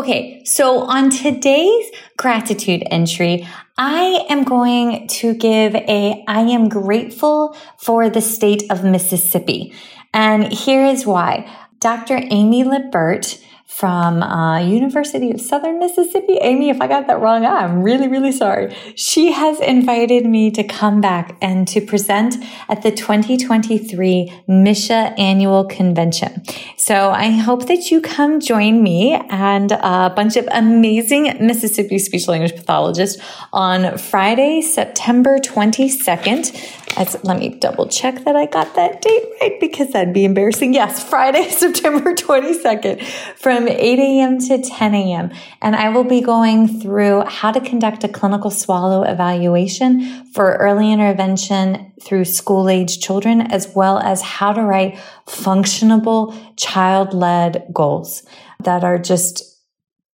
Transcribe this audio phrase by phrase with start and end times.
[0.00, 7.54] Okay, so on today's gratitude entry, I am going to give a I am grateful
[7.76, 9.74] for the state of Mississippi.
[10.14, 11.54] And here is why.
[11.80, 12.18] Dr.
[12.30, 13.38] Amy Lippert
[13.70, 16.34] from uh, University of Southern Mississippi.
[16.42, 18.76] Amy, if I got that wrong, I'm really, really sorry.
[18.96, 22.34] She has invited me to come back and to present
[22.68, 26.42] at the 2023 Misha Annual Convention.
[26.76, 32.26] So I hope that you come join me and a bunch of amazing Mississippi speech
[32.26, 39.00] language pathologists on Friday, September 22nd as, let me double check that I got that
[39.00, 40.74] date right because that'd be embarrassing.
[40.74, 43.02] Yes, Friday, September 22nd
[43.36, 44.38] from 8 a.m.
[44.38, 45.30] to 10 a.m.
[45.60, 50.92] And I will be going through how to conduct a clinical swallow evaluation for early
[50.92, 58.22] intervention through school age children, as well as how to write functionable child led goals
[58.64, 59.58] that are just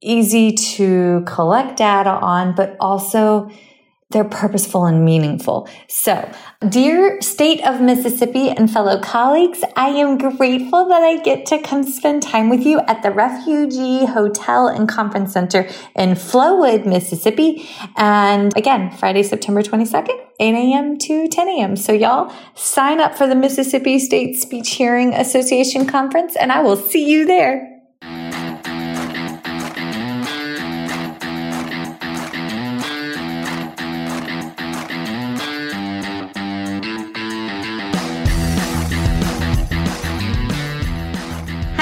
[0.01, 3.51] easy to collect data on, but also
[4.11, 5.69] they're purposeful and meaningful.
[5.89, 6.31] So,
[6.69, 11.83] dear state of Mississippi and fellow colleagues, I am grateful that I get to come
[11.83, 13.75] spend time with you at the Refuge
[14.09, 17.69] Hotel and Conference Center in Flowood, Mississippi.
[17.97, 20.99] And again, Friday, September 22nd, 8 a.m.
[20.99, 21.77] to 10 a.m.
[21.77, 26.77] So y'all sign up for the Mississippi State Speech Hearing Association Conference and I will
[26.77, 27.76] see you there.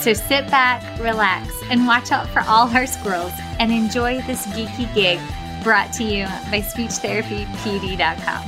[0.00, 4.92] So sit back, relax, and watch out for all our squirrels and enjoy this geeky
[4.94, 5.18] gig
[5.62, 8.42] brought to you by SpeechTherapyPD.com.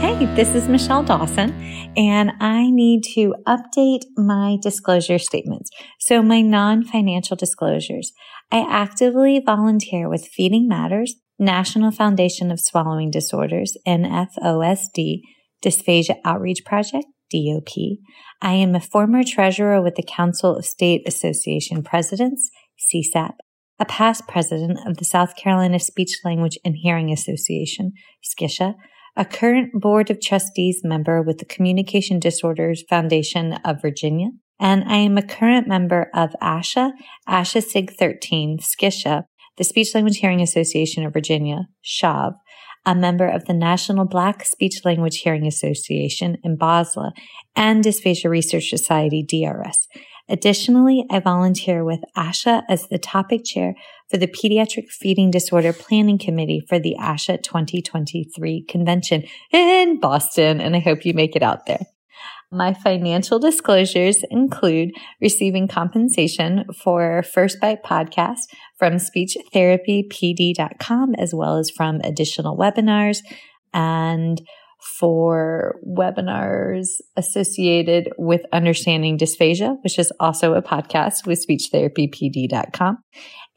[0.00, 1.52] Hey, this is Michelle Dawson,
[1.96, 5.70] and I need to update my disclosure statements.
[5.98, 8.12] So, my non financial disclosures.
[8.52, 15.20] I actively volunteer with Feeding Matters, National Foundation of Swallowing Disorders, NFOSD,
[15.64, 17.98] Dysphagia Outreach Project, DOP.
[18.40, 23.32] I am a former treasurer with the Council of State Association Presidents, CSAP,
[23.78, 27.92] a past president of the South Carolina Speech Language and Hearing Association,
[28.22, 28.74] SCISHA,
[29.16, 34.28] a current board of trustees member with the Communication Disorders Foundation of Virginia,
[34.60, 36.92] and I am a current member of ASHA,
[37.28, 39.24] ASHA SIG 13, SCISHA,
[39.56, 42.34] the Speech Language Hearing Association of Virginia, SHAV,
[42.86, 47.12] a member of the National Black Speech Language Hearing Association NBASLH
[47.56, 49.88] and Dysphagia Research Society, DRS.
[50.28, 53.74] Additionally, I volunteer with ASHA as the topic chair
[54.10, 60.74] for the Pediatric Feeding Disorder Planning Committee for the ASHA 2023 convention in Boston, and
[60.74, 61.86] I hope you make it out there.
[62.54, 68.42] My financial disclosures include receiving compensation for First Bite podcast
[68.78, 73.18] from speechtherapypd.com, as well as from additional webinars
[73.72, 74.40] and
[75.00, 82.98] for webinars associated with understanding dysphagia, which is also a podcast with speechtherapypd.com.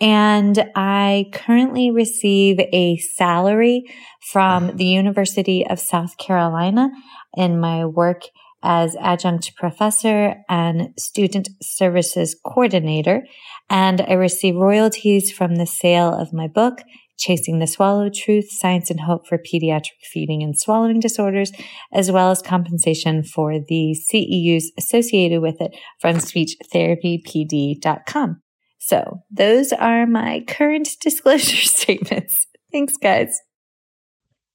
[0.01, 3.83] And I currently receive a salary
[4.31, 6.89] from the University of South Carolina
[7.35, 8.23] in my work
[8.63, 13.25] as adjunct professor and student services coordinator.
[13.69, 16.79] And I receive royalties from the sale of my book,
[17.17, 21.51] Chasing the Swallow Truth, Science and Hope for Pediatric Feeding and Swallowing Disorders,
[21.91, 28.41] as well as compensation for the CEUs associated with it from speechtherapypd.com.
[28.79, 32.45] So those are my current disclosure statements.
[32.71, 33.41] Thanks, guys.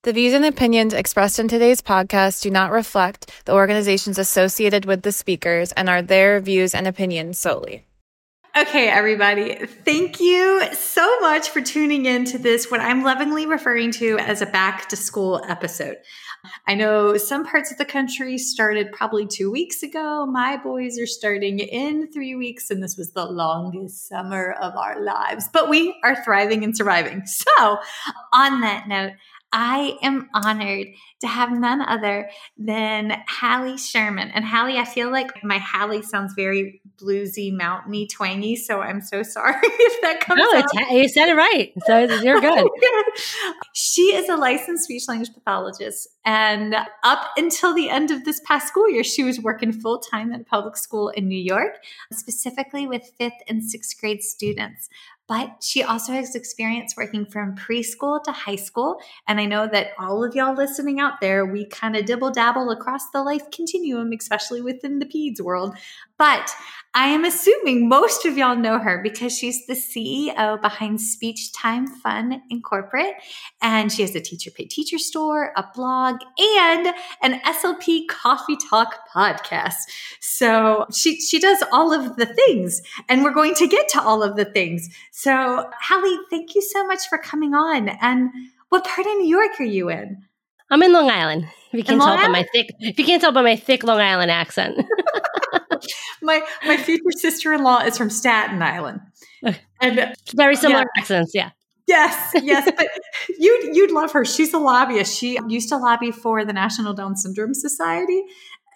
[0.04, 5.02] The views and opinions expressed in today's podcast do not reflect the organizations associated with
[5.02, 7.86] the speakers and are their views and opinions solely.
[8.56, 13.92] Okay, everybody, thank you so much for tuning in to this, what I'm lovingly referring
[13.92, 15.98] to as a back to school episode.
[16.66, 20.26] I know some parts of the country started probably two weeks ago.
[20.26, 25.00] My boys are starting in three weeks, and this was the longest summer of our
[25.00, 27.22] lives, but we are thriving and surviving.
[27.26, 27.78] So,
[28.32, 29.12] on that note,
[29.52, 30.88] I am honored
[31.20, 34.30] to have none other than Hallie Sherman.
[34.30, 38.56] And Hallie, I feel like my Hallie sounds very bluesy, mountainy, twangy.
[38.56, 40.90] So I'm so sorry if that comes no, out.
[40.90, 41.72] you said it right.
[41.86, 42.66] So you're good.
[43.74, 46.08] she is a licensed speech language pathologist.
[46.24, 50.32] And up until the end of this past school year, she was working full time
[50.32, 51.78] at a public school in New York,
[52.12, 54.88] specifically with fifth and sixth grade students
[55.32, 59.00] but she also has experience working from preschool to high school.
[59.26, 62.70] And I know that all of y'all listening out there, we kind of dibble dabble
[62.70, 65.74] across the life continuum, especially within the PEDS world.
[66.22, 66.54] But
[66.94, 71.88] I am assuming most of y'all know her because she's the CEO behind Speech Time
[71.88, 73.14] Fun Incorporate.
[73.60, 79.00] And she has a teacher pay teacher store, a blog, and an SLP Coffee Talk
[79.12, 79.74] podcast.
[80.20, 84.22] So she, she does all of the things, and we're going to get to all
[84.22, 84.90] of the things.
[85.10, 87.88] So, Hallie, thank you so much for coming on.
[87.88, 88.30] And
[88.68, 90.22] what part of New York are you in?
[90.70, 91.48] I'm in Long Island.
[91.72, 93.98] If you can't tell by my thick, if you can't tell by my thick Long
[93.98, 94.78] Island accent.
[96.22, 99.00] my my future sister in law is from Staten Island,
[99.80, 101.00] and very similar yeah.
[101.00, 101.32] accents.
[101.34, 101.50] Yeah.
[101.88, 102.88] Yes, yes, but
[103.38, 104.24] you'd you'd love her.
[104.24, 105.18] She's a lobbyist.
[105.18, 108.22] She used to lobby for the National Down Syndrome Society,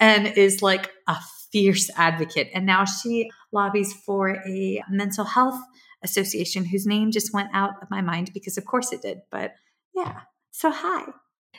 [0.00, 1.16] and is like a
[1.52, 2.50] fierce advocate.
[2.52, 5.58] And now she lobbies for a mental health
[6.02, 9.18] association whose name just went out of my mind because, of course, it did.
[9.30, 9.54] But
[9.94, 10.20] yeah,
[10.50, 11.04] so hi.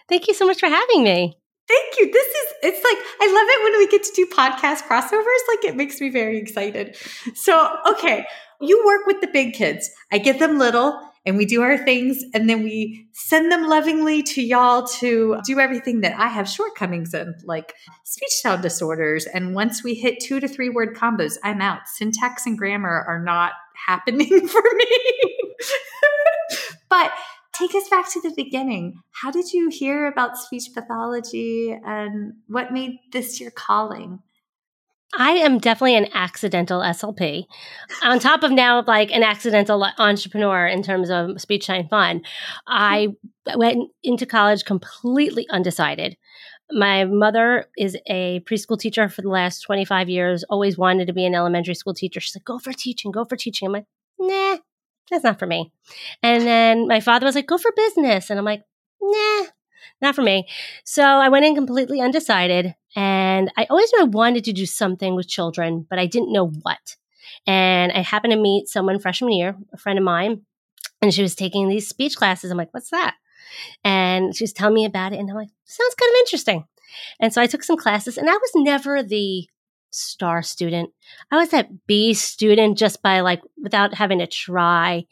[0.07, 1.37] Thank you so much for having me.
[1.67, 2.11] Thank you.
[2.11, 5.41] This is, it's like, I love it when we get to do podcast crossovers.
[5.49, 6.95] Like, it makes me very excited.
[7.35, 8.25] So, okay,
[8.61, 9.89] you work with the big kids.
[10.11, 14.23] I get them little and we do our things and then we send them lovingly
[14.23, 17.73] to y'all to do everything that I have shortcomings in, like
[18.05, 19.25] speech sound disorders.
[19.25, 21.81] And once we hit two to three word combos, I'm out.
[21.87, 25.37] Syntax and grammar are not happening for me.
[26.89, 27.11] but
[27.57, 29.01] take us back to the beginning.
[29.11, 34.19] How did you hear about speech pathology and what made this your calling?
[35.17, 37.45] I am definitely an accidental SLP.
[38.03, 42.21] On top of now, like an accidental entrepreneur in terms of speech time fun,
[42.67, 43.15] I
[43.47, 43.59] hmm.
[43.59, 46.17] went into college completely undecided.
[46.69, 51.25] My mother is a preschool teacher for the last 25 years, always wanted to be
[51.25, 52.19] an elementary school teacher.
[52.19, 53.67] She's like, go for teaching, go for teaching.
[53.67, 53.85] I'm like,
[54.19, 54.57] nah,
[55.09, 55.71] that's not for me.
[56.21, 58.29] And then my father was like, go for business.
[58.29, 58.63] And I'm like,
[59.01, 59.45] nah,
[60.01, 60.47] not for me.
[60.83, 62.75] So I went in completely undecided.
[62.95, 66.47] And I always knew I wanted to do something with children, but I didn't know
[66.47, 66.95] what.
[67.45, 70.41] And I happened to meet someone freshman year, a friend of mine,
[71.01, 72.51] and she was taking these speech classes.
[72.51, 73.15] I'm like, what's that?
[73.83, 75.19] And she was telling me about it.
[75.19, 76.65] And I'm like, sounds kind of interesting.
[77.19, 79.47] And so I took some classes, and I was never the
[79.89, 80.91] star student.
[81.31, 85.05] I was that B student just by like without having to try.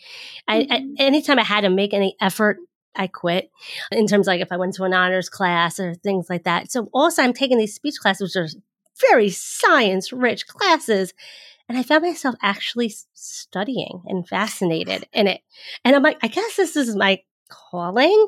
[0.47, 0.71] I, mm-hmm.
[0.71, 2.57] I, anytime I had to make any effort,
[2.95, 3.51] I quit.
[3.91, 6.71] In terms like if I went to an honors class or things like that.
[6.71, 8.59] So also I'm taking these speech classes, which are
[9.09, 11.13] very science rich classes.
[11.67, 15.41] And I found myself actually studying and fascinated in it.
[15.83, 18.27] And I'm like, I guess this is my calling.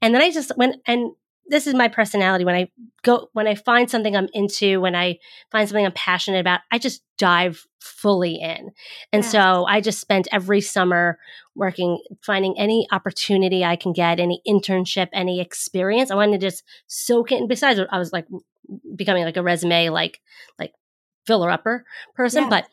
[0.00, 1.12] And then I just went and
[1.48, 2.68] this is my personality when i
[3.02, 5.18] go when i find something i'm into when i
[5.50, 8.70] find something i'm passionate about i just dive fully in
[9.12, 9.30] and yeah.
[9.30, 11.18] so i just spent every summer
[11.54, 16.62] working finding any opportunity i can get any internship any experience i wanted to just
[16.86, 18.26] soak it and besides i was like
[18.94, 20.20] becoming like a resume like
[20.58, 20.72] like
[21.28, 22.48] filler upper person, Yeah.
[22.48, 22.68] but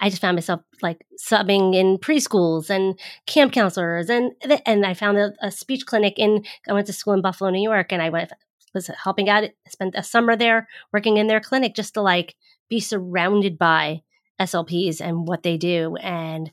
[0.00, 4.32] I just found myself like subbing in preschools and camp counselors, and
[4.66, 6.44] and I found a, a speech clinic in.
[6.68, 8.32] I went to school in Buffalo, New York, and I went
[8.74, 9.48] was helping out.
[9.68, 12.34] Spent a summer there working in their clinic just to like
[12.68, 14.02] be surrounded by
[14.40, 16.52] SLPs and what they do, and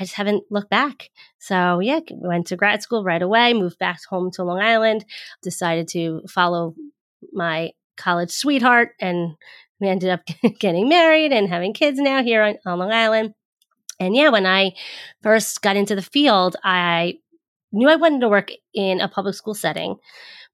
[0.00, 1.10] I just haven't looked back.
[1.38, 3.52] So yeah, went to grad school right away.
[3.52, 5.04] Moved back home to Long Island.
[5.42, 6.74] Decided to follow
[7.32, 9.34] my college sweetheart and
[9.80, 10.20] we ended up
[10.58, 13.34] getting married and having kids now here on, on Long Island.
[14.00, 14.72] And yeah, when I
[15.22, 17.18] first got into the field, I
[17.72, 19.96] knew I wanted to work in a public school setting.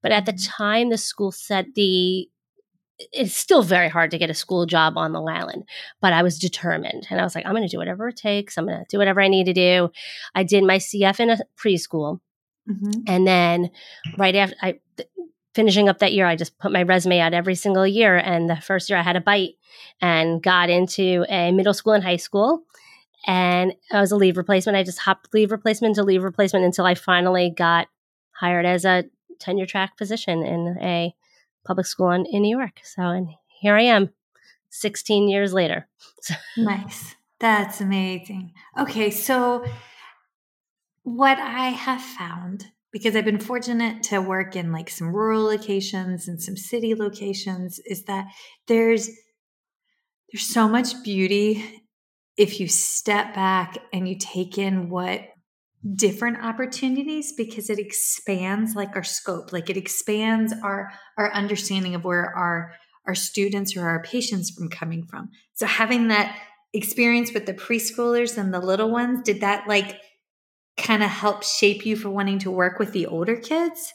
[0.01, 2.27] But at the time, the school set the
[3.11, 5.65] it's still very hard to get a school job on Long Island,
[5.99, 8.57] but I was determined and I was like, I'm going to do whatever it takes.
[8.57, 9.89] I'm going to do whatever I need to do.
[10.33, 12.19] I did my CF in a preschool.
[12.69, 13.03] Mhm.
[13.07, 13.69] And then
[14.17, 14.79] right after I
[15.55, 18.17] finishing up that year, I just put my resume out every single year.
[18.17, 19.55] And the first year I had a bite
[20.01, 22.63] and got into a middle school and high school.
[23.25, 24.77] And I was a leave replacement.
[24.77, 27.87] I just hopped leave replacement to leave replacement until I finally got
[28.31, 29.05] hired as a
[29.39, 31.15] tenure track position in a
[31.65, 32.81] public school in, in New York.
[32.83, 34.09] So, and here I am
[34.69, 35.87] 16 years later.
[36.57, 37.15] Nice.
[37.39, 38.53] That's amazing.
[38.79, 39.63] Okay, so
[41.03, 46.29] what I have found because I've been fortunate to work in like some rural locations
[46.29, 48.27] and some city locations is that
[48.67, 49.09] there's
[50.31, 51.83] there's so much beauty
[52.37, 55.25] if you step back and you take in what
[55.93, 62.05] different opportunities because it expands like our scope like it expands our our understanding of
[62.05, 62.71] where our
[63.05, 65.31] our students or our patients from coming from.
[65.55, 66.33] So having that
[66.71, 69.99] experience with the preschoolers and the little ones did that like
[70.77, 73.93] kind of help shape you for wanting to work with the older kids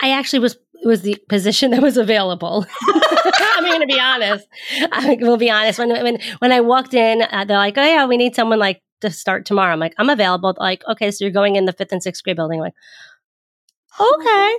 [0.00, 2.64] I actually was it was the position that was available.
[2.88, 4.48] I'm going to be honest.
[4.92, 5.78] I will be honest.
[5.78, 8.80] When when when I walked in, uh, they're like, "Oh yeah, we need someone like
[9.02, 11.92] to start tomorrow." I'm like, "I'm available." Like, okay, so you're going in the fifth
[11.92, 12.60] and sixth grade building.
[12.60, 12.74] I'm like,
[14.00, 14.56] okay,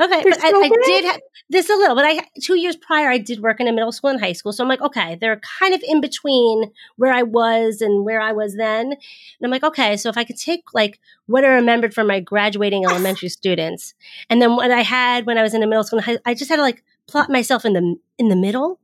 [0.00, 0.22] okay.
[0.22, 3.18] They're But I, I did have this a little, but I two years prior I
[3.18, 5.74] did work in a middle school and high school, so I'm like, okay, they're kind
[5.74, 8.86] of in between where I was and where I was then.
[8.86, 8.96] And
[9.42, 12.84] I'm like, okay, so if I could take like what I remembered from my graduating
[12.84, 13.94] elementary students,
[14.28, 16.34] and then what I had when I was in the middle school, and high, I
[16.34, 18.80] just had to like plot myself in the in the middle,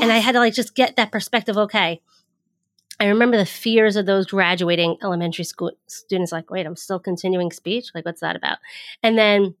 [0.00, 1.56] and I had to like just get that perspective.
[1.56, 2.00] Okay,
[3.00, 6.32] I remember the fears of those graduating elementary school students.
[6.32, 7.90] Like, wait, I'm still continuing speech.
[7.94, 8.58] Like, what's that about?
[9.02, 9.54] And then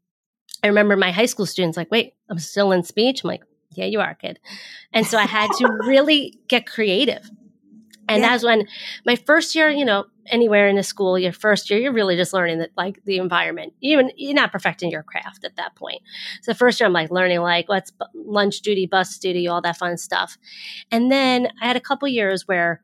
[0.62, 1.76] I remember my high school students.
[1.76, 3.22] Like, wait, I'm still in speech.
[3.24, 4.40] I'm like, yeah, you are, kid.
[4.92, 7.30] And so I had to really get creative.
[8.08, 8.28] And Yeah.
[8.28, 8.66] that was when
[9.04, 12.32] my first year, you know, anywhere in the school, your first year, you're really just
[12.32, 13.74] learning that like the environment.
[13.80, 16.00] Even you're not perfecting your craft at that point.
[16.42, 19.96] So first year, I'm like learning like what's lunch duty, bus duty, all that fun
[19.98, 20.38] stuff.
[20.90, 22.80] And then I had a couple years where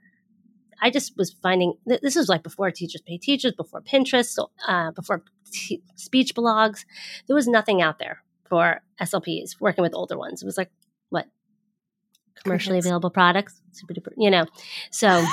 [0.84, 4.50] I just was finding th- this was like before teachers pay teachers, before Pinterest, so,
[4.68, 6.84] uh, before t- speech blogs.
[7.26, 10.42] There was nothing out there for SLPs working with older ones.
[10.42, 10.70] It was like
[11.08, 11.26] what
[12.42, 14.44] commercially available products, super duper, you know.
[14.90, 15.08] So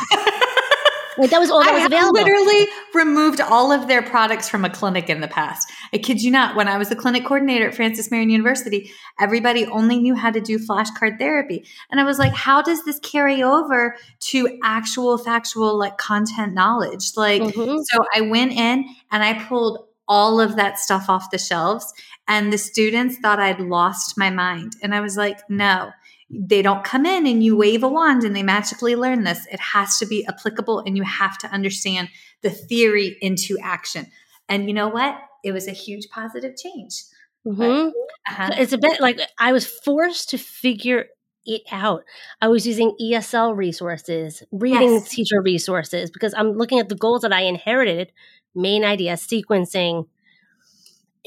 [1.18, 2.14] like, that was all that I was available.
[2.14, 5.72] literally removed all of their products from a clinic in the past.
[5.94, 6.56] I kid you not.
[6.56, 10.42] When I was the clinic coordinator at Francis Marion University, everybody only knew how to
[10.42, 11.66] do flashcard therapy.
[11.90, 13.96] And I was like, how does this carry over
[14.32, 17.12] to actual factual like content knowledge?
[17.16, 17.84] Like, Mhm.
[17.86, 21.94] so I went in and I pulled all of that stuff off the shelves,
[22.28, 24.74] and the students thought I'd lost my mind.
[24.84, 25.92] And I was like, no,
[26.34, 29.46] they don't come in and you wave a wand and they magically learn this.
[29.52, 32.10] It has to be applicable and you have to understand
[32.42, 34.08] the theory into action.
[34.48, 35.18] And you know what?
[35.44, 37.04] It was a huge positive change.
[37.46, 37.92] Mhm.
[38.30, 38.50] Uh-huh.
[38.58, 41.08] It's a bit like I was forced to figure
[41.46, 42.04] it out.
[42.40, 45.10] I was using ESL resources, reading Yes.
[45.10, 48.12] teacher resources because I'm looking at the goals that I inherited
[48.54, 50.08] main idea, sequencing,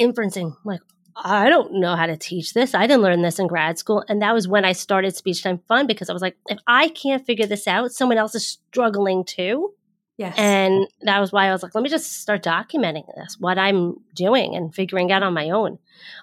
[0.00, 0.52] inferencing.
[0.52, 0.80] I'm like,
[1.16, 2.74] I don't know how to teach this.
[2.74, 4.04] I didn't learn this in grad school.
[4.08, 6.88] And that was when I started Speech Time Fun because I was like, if I
[6.88, 9.74] can't figure this out, someone else is struggling too.
[10.16, 10.34] Yes.
[10.38, 13.96] And that was why I was like, let me just start documenting this, what I'm
[14.14, 15.78] doing and figuring out on my own.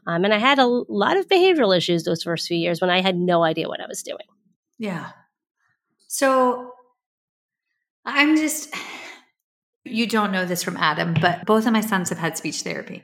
[0.07, 3.01] Um, and I had a lot of behavioral issues those first few years when I
[3.01, 4.25] had no idea what I was doing.
[4.77, 5.09] Yeah.
[6.07, 6.71] So
[8.05, 8.73] I'm just,
[9.83, 13.03] you don't know this from Adam, but both of my sons have had speech therapy.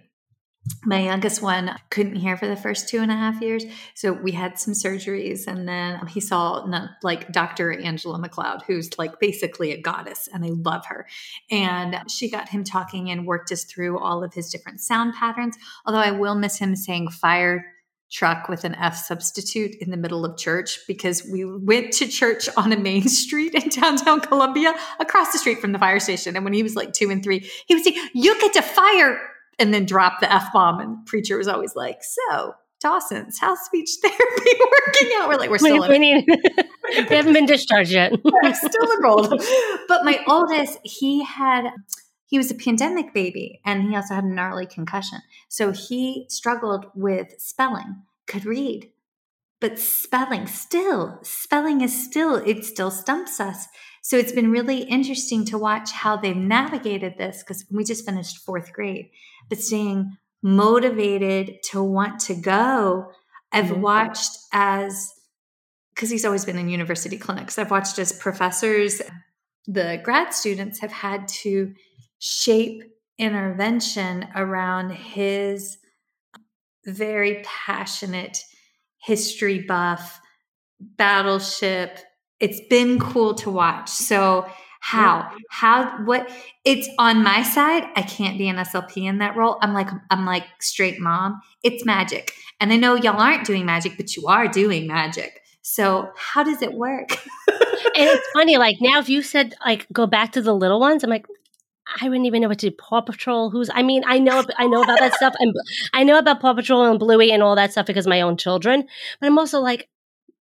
[0.83, 3.65] My youngest one couldn't hear for the first two and a half years.
[3.93, 6.65] So we had some surgeries, and then he saw
[7.03, 7.71] like Dr.
[7.71, 11.07] Angela McLeod, who's like basically a goddess, and I love her.
[11.51, 15.57] And she got him talking and worked us through all of his different sound patterns.
[15.86, 17.65] Although I will miss him saying fire
[18.09, 22.47] truck with an F substitute in the middle of church because we went to church
[22.55, 26.36] on a main street in downtown Columbia across the street from the fire station.
[26.36, 29.19] And when he was like two and three, he would say, You get to fire
[29.60, 30.80] and then drop the F bomb.
[30.80, 35.30] And preacher was always like, So Dawson's how's speech therapy working out?
[35.30, 36.26] We're like, we're still we, we, need,
[37.10, 38.14] we haven't been discharged yet.
[38.54, 39.44] still enrolled.
[39.88, 41.70] But my oldest, he had
[42.28, 45.20] he was a pandemic baby and he also had a gnarly concussion.
[45.48, 48.92] So he struggled with spelling, could read,
[49.60, 53.68] but spelling still, spelling is still, it still stumps us.
[54.04, 58.38] So it's been really interesting to watch how they've navigated this because we just finished
[58.38, 59.10] fourth grade,
[59.50, 63.12] but staying motivated to want to go.
[63.52, 63.82] I've mm-hmm.
[63.82, 65.12] watched as,
[65.94, 69.02] because he's always been in university clinics, I've watched as professors,
[69.66, 71.74] the grad students have had to
[72.20, 72.84] shape
[73.18, 75.78] intervention around his
[76.86, 78.38] very passionate
[78.98, 80.20] history buff
[80.80, 82.00] battleship.
[82.39, 83.89] It's been cool to watch.
[83.89, 84.46] So
[84.80, 85.32] how?
[85.50, 86.30] How what
[86.63, 89.58] it's on my side i can't be an slp in that role.
[89.62, 91.42] I'm like i'm like straight mom.
[91.63, 92.32] It's magic.
[92.60, 95.42] And i know y'all aren't doing magic but you are doing magic.
[95.62, 97.10] So how does it work?
[97.96, 101.04] And it's funny like now if you said like go back to the little ones
[101.04, 101.25] i'm like
[102.01, 102.75] I wouldn't even know what to do.
[102.75, 103.50] Paw Patrol.
[103.50, 103.70] Who's?
[103.74, 105.53] I mean, I know, I know about that stuff, and
[105.94, 108.88] I know about Paw Patrol and Bluey and all that stuff because my own children.
[109.20, 109.89] But I'm also like,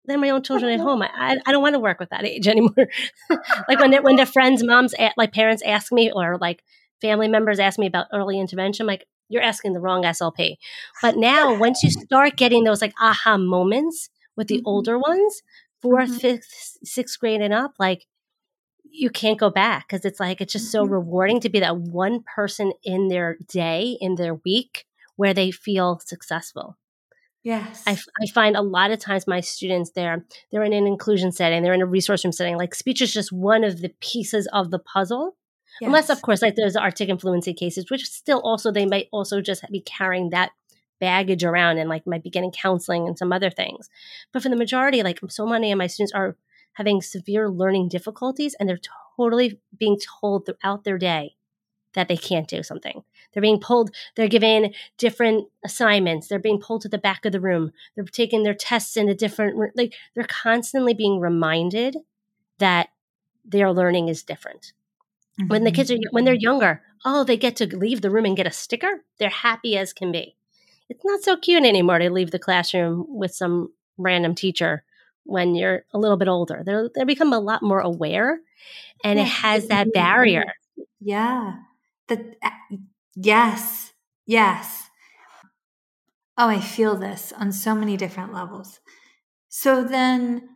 [0.05, 1.01] they're my own children at home.
[1.01, 2.87] I, I don't want to work with that age anymore.
[3.67, 6.63] like when when their friends, moms, like parents ask me, or like
[7.01, 10.55] family members ask me about early intervention, I'm like, you're asking the wrong SLP.
[11.01, 14.67] But now, once you start getting those like aha moments with the mm-hmm.
[14.67, 15.41] older ones,
[15.83, 16.13] 4th mm-hmm.
[16.15, 18.05] fifth, sixth grade and up, like
[18.91, 20.93] you can't go back because it's like it's just so mm-hmm.
[20.93, 25.99] rewarding to be that one person in their day in their week where they feel
[25.99, 26.77] successful
[27.43, 31.31] yes I, I find a lot of times my students they're they're in an inclusion
[31.31, 34.47] setting they're in a resource room setting like speech is just one of the pieces
[34.53, 35.35] of the puzzle
[35.81, 35.87] yes.
[35.87, 39.41] unless of course like there's artic and fluency cases which still also they might also
[39.41, 40.51] just be carrying that
[40.99, 43.87] baggage around and like might be getting counseling and some other things
[44.33, 46.35] but for the majority like so many of my students are
[46.77, 48.79] having severe learning difficulties and they're
[49.17, 51.35] totally being told throughout their day
[51.93, 53.03] that they can't do something.
[53.33, 57.41] They're being pulled, they're given different assignments, they're being pulled to the back of the
[57.41, 61.97] room, they're taking their tests in a different like they're constantly being reminded
[62.59, 62.89] that
[63.43, 64.73] their learning is different.
[65.39, 65.47] Mm-hmm.
[65.47, 68.37] When the kids are when they're younger, oh, they get to leave the room and
[68.37, 69.03] get a sticker.
[69.17, 70.35] They're happy as can be.
[70.89, 74.83] It's not so cute anymore to leave the classroom with some random teacher
[75.27, 76.63] when you're a little bit older.
[76.65, 78.39] They're, they become a lot more aware
[79.03, 80.53] and yeah, it has that barrier.
[80.99, 81.55] Yeah.
[82.07, 82.49] The, uh,
[83.15, 83.93] yes.
[84.25, 84.89] Yes.
[86.37, 88.79] Oh, I feel this on so many different levels.
[89.49, 90.49] So then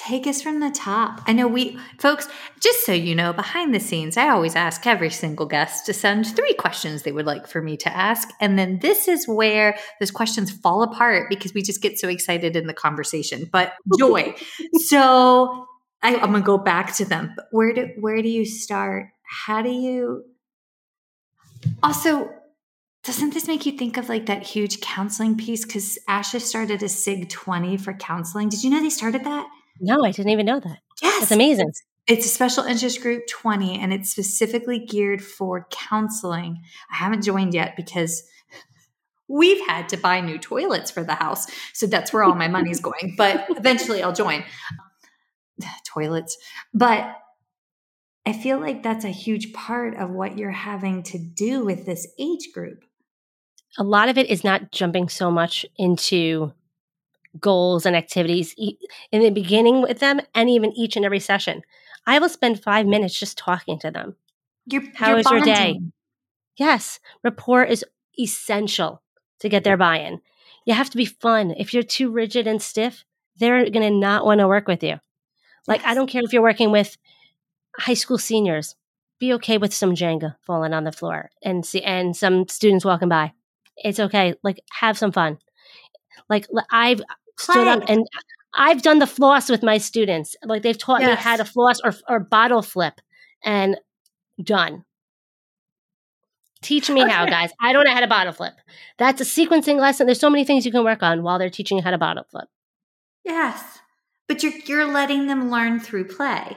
[0.00, 1.20] take us from the top.
[1.26, 2.26] I know we, folks,
[2.58, 6.26] just so you know, behind the scenes, I always ask every single guest to send
[6.34, 8.30] three questions they would like for me to ask.
[8.40, 12.56] And then this is where those questions fall apart because we just get so excited
[12.56, 13.46] in the conversation.
[13.52, 14.34] But joy.
[14.86, 15.66] so
[16.02, 17.34] I, I'm going to go back to them.
[17.36, 19.08] But where do, where do you start?
[19.22, 20.24] How do you
[21.82, 22.30] also,
[23.04, 25.66] doesn't this make you think of like that huge counseling piece?
[25.66, 28.48] Because ASHA started a SIG 20 for counseling.
[28.48, 29.46] Did you know they started that?
[29.80, 30.78] No, I didn't even know that.
[31.02, 31.20] Yes.
[31.20, 31.68] That's amazing.
[31.68, 36.62] It's, it's a special interest group 20 and it's specifically geared for counseling.
[36.92, 38.22] I haven't joined yet because
[39.28, 41.46] we've had to buy new toilets for the house.
[41.72, 43.14] So that's where all my money's going.
[43.16, 44.44] But eventually I'll join.
[45.86, 46.36] Toilets.
[46.74, 47.16] But
[48.26, 52.06] I feel like that's a huge part of what you're having to do with this
[52.18, 52.84] age group.
[53.78, 56.52] A lot of it is not jumping so much into
[57.38, 58.54] goals and activities
[59.12, 61.62] in the beginning with them and even each and every session.
[62.06, 64.16] I will spend five minutes just talking to them.
[64.66, 65.80] You're, How is your day?
[66.56, 67.84] Yes, rapport is
[68.18, 69.02] essential
[69.38, 70.20] to get their buy in.
[70.66, 71.54] You have to be fun.
[71.56, 73.04] If you're too rigid and stiff,
[73.36, 75.00] they're going to not want to work with you.
[75.66, 75.84] Like.
[75.84, 76.96] I don't care if you're working with
[77.78, 78.76] high school seniors,
[79.18, 83.08] be okay with some Jenga falling on the floor and see, and some students walking
[83.08, 83.32] by.
[83.76, 84.34] It's okay.
[84.42, 85.38] Like, have some fun.
[86.28, 87.00] Like, I've,
[87.40, 88.06] stood up and
[88.54, 90.36] I've done the floss with my students.
[90.44, 91.18] Like they've taught yes.
[91.18, 93.00] me how to floss or, or bottle flip
[93.44, 93.78] and
[94.42, 94.84] done.
[96.62, 97.50] Teach me how, guys.
[97.60, 98.52] I don't know how to bottle flip.
[98.98, 100.06] That's a sequencing lesson.
[100.06, 102.24] There's so many things you can work on while they're teaching you how to bottle
[102.30, 102.48] flip.
[103.24, 103.78] Yes.
[104.28, 106.56] But you're you're letting them learn through play.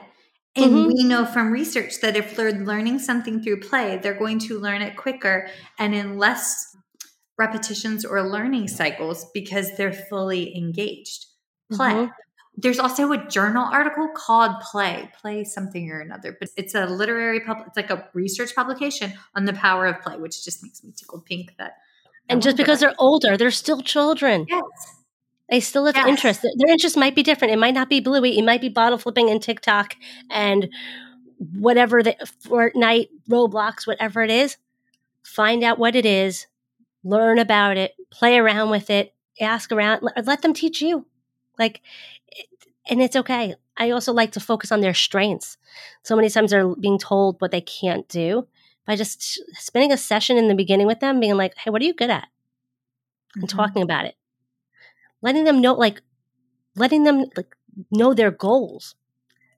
[0.56, 0.88] And mm-hmm.
[0.88, 4.82] we know from research that if they're learning something through play, they're going to learn
[4.82, 6.73] it quicker and in less
[7.38, 11.26] repetitions or learning cycles because they're fully engaged.
[11.72, 11.92] Play.
[11.92, 12.10] Mm-hmm.
[12.56, 17.40] There's also a journal article called Play, Play something or another, but it's a literary
[17.40, 20.92] pub it's like a research publication on the power of play, which just makes me
[20.96, 21.72] tickle pink that
[22.28, 24.46] And just because they're older, they're still children.
[24.48, 24.62] Yes.
[25.50, 26.06] They still have yes.
[26.08, 26.42] interest.
[26.42, 27.52] Their interest might be different.
[27.52, 28.38] It might not be Bluey.
[28.38, 29.96] It might be bottle flipping and TikTok
[30.30, 30.68] and
[31.38, 34.56] whatever the Fortnite, Roblox, whatever it is.
[35.22, 36.46] Find out what it is,
[37.04, 41.06] learn about it, play around with it, ask around, let, them teach you.
[41.58, 41.82] Like,
[42.88, 43.54] and it's okay.
[43.76, 45.56] I also like to focus on their strengths.
[46.02, 48.46] So many times they're being told what they can't do
[48.86, 51.84] by just spending a session in the beginning with them, being like, hey, what are
[51.84, 52.28] you good at?
[53.36, 53.56] And mm-hmm.
[53.56, 54.16] talking about it
[55.24, 56.02] letting them know like
[56.76, 57.56] letting them like
[57.90, 58.94] know their goals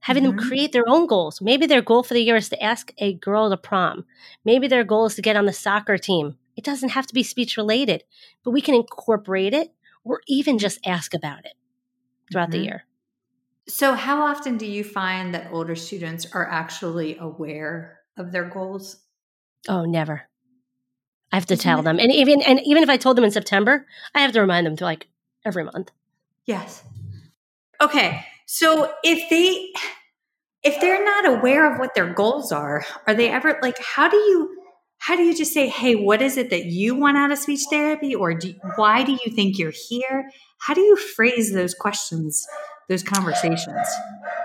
[0.00, 0.36] having mm-hmm.
[0.36, 3.12] them create their own goals maybe their goal for the year is to ask a
[3.14, 4.06] girl to prom
[4.44, 7.22] maybe their goal is to get on the soccer team it doesn't have to be
[7.22, 8.04] speech related
[8.44, 9.72] but we can incorporate it
[10.04, 11.54] or even just ask about it
[12.30, 12.58] throughout mm-hmm.
[12.58, 12.84] the year
[13.68, 19.02] so how often do you find that older students are actually aware of their goals
[19.68, 20.28] oh never
[21.32, 21.82] I have to Isn't tell it?
[21.82, 24.66] them, and even and even if I told them in September, I have to remind
[24.66, 25.08] them to like
[25.44, 25.90] every month.
[26.46, 26.82] Yes.
[27.80, 28.24] Okay.
[28.46, 29.72] So if they
[30.62, 34.16] if they're not aware of what their goals are, are they ever like how do
[34.16, 34.55] you
[34.98, 37.60] how do you just say, "Hey, what is it that you want out of speech
[37.70, 42.46] therapy or do, why do you think you're here?" How do you phrase those questions
[42.88, 43.88] those conversations?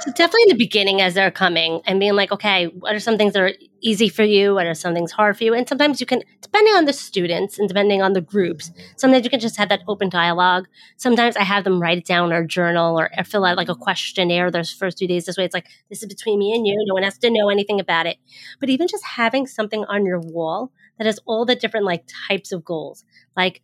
[0.01, 3.17] So definitely in the beginning as they're coming and being like, okay, what are some
[3.17, 4.55] things that are easy for you?
[4.55, 5.53] What are some things hard for you?
[5.53, 9.29] And sometimes you can, depending on the students and depending on the groups, sometimes you
[9.29, 10.67] can just have that open dialogue.
[10.97, 14.49] Sometimes I have them write it down or journal or fill out like a questionnaire
[14.49, 15.25] those first two days.
[15.25, 16.75] This way it's like, this is between me and you.
[16.87, 18.17] No one has to know anything about it.
[18.59, 22.51] But even just having something on your wall that has all the different like types
[22.51, 23.05] of goals,
[23.37, 23.61] like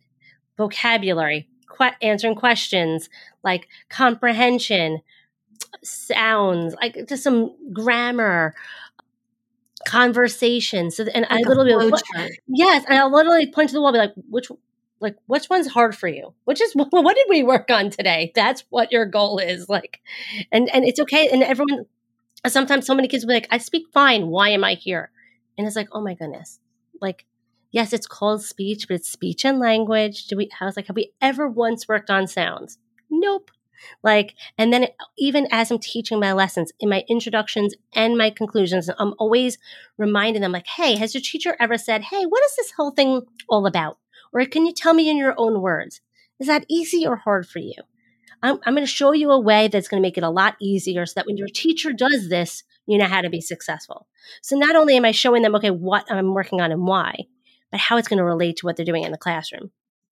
[0.56, 3.08] vocabulary, que- answering questions
[3.44, 5.00] like comprehension,
[5.82, 8.54] sounds, like just some grammar,
[9.86, 10.90] conversation.
[10.90, 12.02] So, and like I literally, what,
[12.46, 14.48] yes, and I'll literally point to the wall, be like, which,
[15.00, 16.34] like, which one's hard for you?
[16.44, 18.32] Which is what, what did we work on today?
[18.34, 20.00] That's what your goal is, like,
[20.52, 21.28] and and it's okay.
[21.28, 21.86] And everyone,
[22.46, 24.28] sometimes so many kids will be like, I speak fine.
[24.28, 25.10] Why am I here?
[25.56, 26.60] And it's like, oh my goodness,
[27.00, 27.24] like
[27.70, 30.26] yes, it's called speech, but it's speech and language.
[30.26, 32.78] Do we, I was like, have we ever once worked on sounds?
[33.10, 33.50] Nope.
[34.02, 38.90] Like, and then even as I'm teaching my lessons in my introductions and my conclusions,
[38.98, 39.56] I'm always
[39.96, 43.22] reminding them, like, hey, has your teacher ever said, hey, what is this whole thing
[43.48, 43.98] all about?
[44.32, 46.00] Or can you tell me in your own words?
[46.40, 47.74] Is that easy or hard for you?
[48.42, 50.56] I'm, I'm going to show you a way that's going to make it a lot
[50.60, 54.06] easier so that when your teacher does this, you know how to be successful.
[54.42, 57.26] So not only am I showing them, okay, what I'm working on and why,
[57.70, 59.70] but how it's going to relate to what they're doing in the classroom.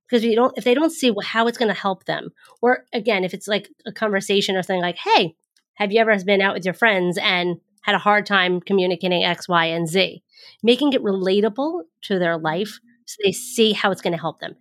[0.09, 2.31] Because if don't, if they don't see how it's going to help them,
[2.63, 5.35] or again, if it's like a conversation or something like, "Hey,
[5.75, 9.49] have you ever been out with your friends and had a hard time communicating X,
[9.49, 10.23] Y, and Z?"
[10.63, 14.55] Making it relatable to their life so they see how it's going to help them.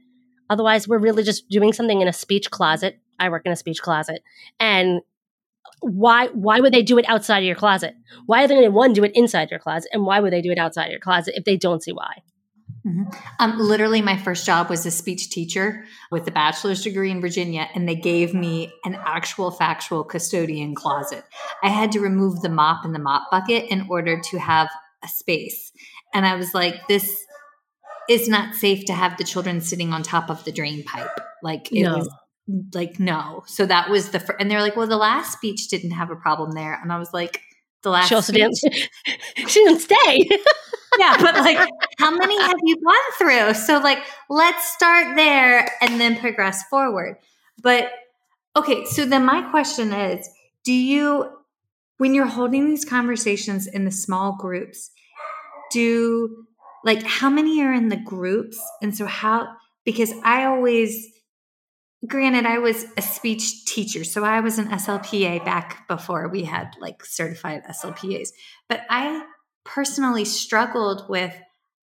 [0.50, 3.00] Otherwise, we're really just doing something in a speech closet.
[3.20, 4.24] I work in a speech closet,
[4.60, 5.02] and
[5.82, 7.96] why why would they do it outside of your closet?
[8.26, 10.42] Why are they going to one do it inside your closet, and why would they
[10.42, 12.24] do it outside your closet if they don't see why?
[12.86, 13.04] Mm-hmm.
[13.40, 17.68] Um, literally, my first job was a speech teacher with a bachelor's degree in Virginia,
[17.74, 21.24] and they gave me an actual factual custodian closet.
[21.64, 24.70] I had to remove the mop and the mop bucket in order to have
[25.04, 25.72] a space.
[26.14, 27.26] And I was like, this
[28.08, 31.10] is not safe to have the children sitting on top of the drain pipe.
[31.42, 31.98] Like, it no.
[31.98, 32.10] was
[32.76, 33.44] like, no.
[33.48, 36.16] So that was the, fir- and they're like, well, the last speech didn't have a
[36.16, 36.80] problem there.
[36.80, 37.42] And I was like,
[37.86, 38.58] the last she also didn't,
[39.48, 40.28] she didn't stay.
[41.00, 43.54] yeah, but like, how many have you gone through?
[43.54, 47.18] So, like, let's start there and then progress forward.
[47.62, 47.92] But
[48.56, 50.30] okay, so then my question is
[50.66, 51.30] do you,
[51.98, 54.92] when you're holding these conversations in the small groups,
[55.72, 56.46] do
[56.84, 58.60] like how many are in the groups?
[58.82, 59.48] And so, how,
[59.86, 61.08] because I always,
[62.08, 66.76] granted i was a speech teacher so i was an slpa back before we had
[66.80, 68.30] like certified slpas
[68.68, 69.24] but i
[69.64, 71.34] personally struggled with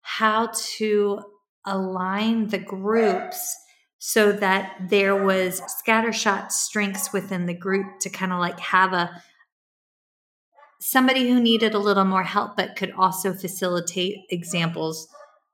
[0.02, 1.20] how to
[1.64, 3.54] align the groups
[3.98, 9.22] so that there was scattershot strengths within the group to kind of like have a
[10.80, 15.08] somebody who needed a little more help but could also facilitate examples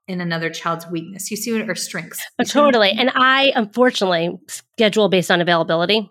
[0.07, 5.09] in another child's weakness you see what or strengths oh, totally and i unfortunately schedule
[5.09, 6.09] based on availability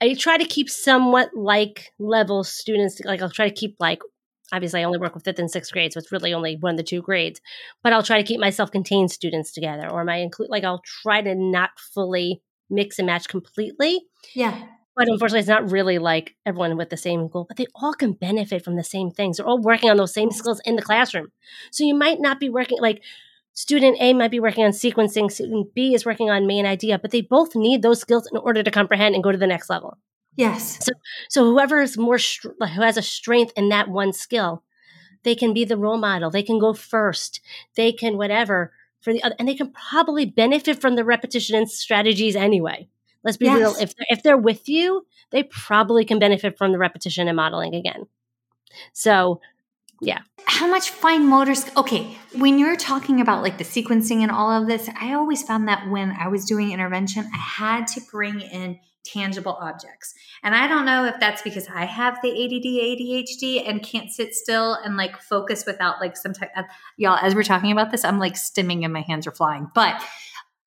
[0.00, 4.00] i try to keep somewhat like level students like i'll try to keep like
[4.52, 6.76] obviously I only work with fifth and sixth grades, so it's really only one of
[6.76, 7.40] the two grades.
[7.82, 11.22] But I'll try to keep my self-contained students together, or my include like I'll try
[11.22, 14.00] to not fully mix and match completely.
[14.34, 14.66] Yeah.
[14.96, 18.12] But unfortunately, it's not really like everyone with the same goal, but they all can
[18.12, 19.36] benefit from the same things.
[19.36, 21.28] They're all working on those same skills in the classroom.
[21.70, 23.02] So you might not be working like
[23.52, 27.10] student A might be working on sequencing, student B is working on main idea, but
[27.10, 29.98] they both need those skills in order to comprehend and go to the next level.
[30.36, 30.84] Yes.
[30.84, 30.92] So,
[31.28, 34.64] so whoever is more who has a strength in that one skill,
[35.22, 36.30] they can be the role model.
[36.30, 37.40] They can go first.
[37.76, 41.70] They can whatever for the other, and they can probably benefit from the repetition and
[41.70, 42.88] strategies anyway.
[43.24, 43.58] Let's be yes.
[43.58, 43.74] real.
[43.80, 47.74] If they're, if they're with you, they probably can benefit from the repetition and modeling
[47.74, 48.06] again.
[48.92, 49.40] So,
[50.00, 50.20] yeah.
[50.46, 51.54] How much fine motor?
[51.76, 55.68] Okay, when you're talking about like the sequencing and all of this, I always found
[55.68, 60.14] that when I was doing intervention, I had to bring in tangible objects.
[60.42, 64.34] And I don't know if that's because I have the ADD, ADHD and can't sit
[64.34, 66.64] still and like focus without like some type of,
[66.96, 69.68] y'all, as we're talking about this, I'm like stimming and my hands are flying.
[69.74, 70.02] But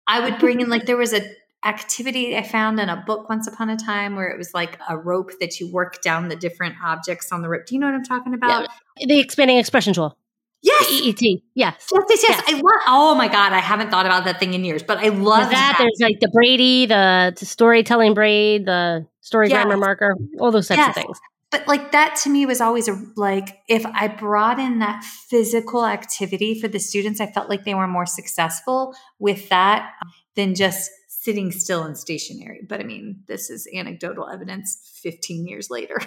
[0.08, 1.22] I would bring in like there was a
[1.66, 4.98] activity I found in a book once upon a time where it was like a
[4.98, 7.66] rope that you work down the different objects on the rope.
[7.66, 8.68] Do you know what I'm talking about?
[8.98, 9.08] Yeah.
[9.08, 10.18] The expanding expression tool.
[10.62, 10.90] Yes.
[10.90, 11.22] EET.
[11.22, 11.42] Yes.
[11.56, 12.24] Yes, yes, yes.
[12.24, 12.44] yes.
[12.48, 15.10] I love oh my God, I haven't thought about that thing in years, but I
[15.10, 15.52] love that.
[15.52, 15.76] that.
[15.78, 19.64] There's like the Brady, the, the storytelling braid, the story yes.
[19.64, 20.90] grammar marker, all those types yes.
[20.90, 21.20] of things.
[21.52, 25.86] But like that to me was always a like if I brought in that physical
[25.86, 29.92] activity for the students, I felt like they were more successful with that
[30.36, 30.90] than just
[31.24, 32.60] sitting still and stationary.
[32.68, 35.98] But I mean, this is anecdotal evidence 15 years later.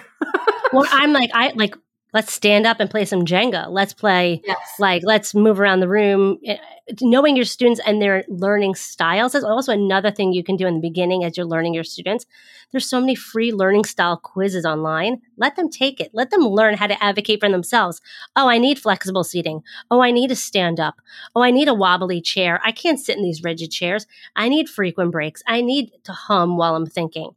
[0.71, 1.73] well, I'm like, I like,
[2.13, 3.67] let's stand up and play some Jenga.
[3.69, 4.57] Let's play, yes.
[4.79, 6.39] like, let's move around the room.
[6.45, 6.57] Eh,
[7.01, 10.75] knowing your students and their learning styles is also another thing you can do in
[10.75, 12.25] the beginning as you're learning your students.
[12.71, 15.21] There's so many free learning style quizzes online.
[15.37, 16.11] Let them take it.
[16.13, 18.01] Let them learn how to advocate for themselves.
[18.35, 19.61] Oh, I need flexible seating.
[19.91, 21.01] Oh, I need to stand up.
[21.35, 22.59] Oh, I need a wobbly chair.
[22.63, 24.07] I can't sit in these rigid chairs.
[24.35, 25.43] I need frequent breaks.
[25.45, 27.31] I need to hum while I'm thinking.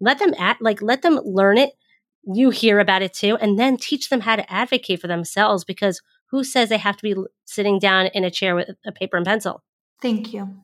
[0.00, 1.70] Let them act like let them learn it.
[2.26, 6.00] You hear about it too, and then teach them how to advocate for themselves because
[6.26, 9.26] who says they have to be sitting down in a chair with a paper and
[9.26, 9.62] pencil?
[10.00, 10.56] Thank you.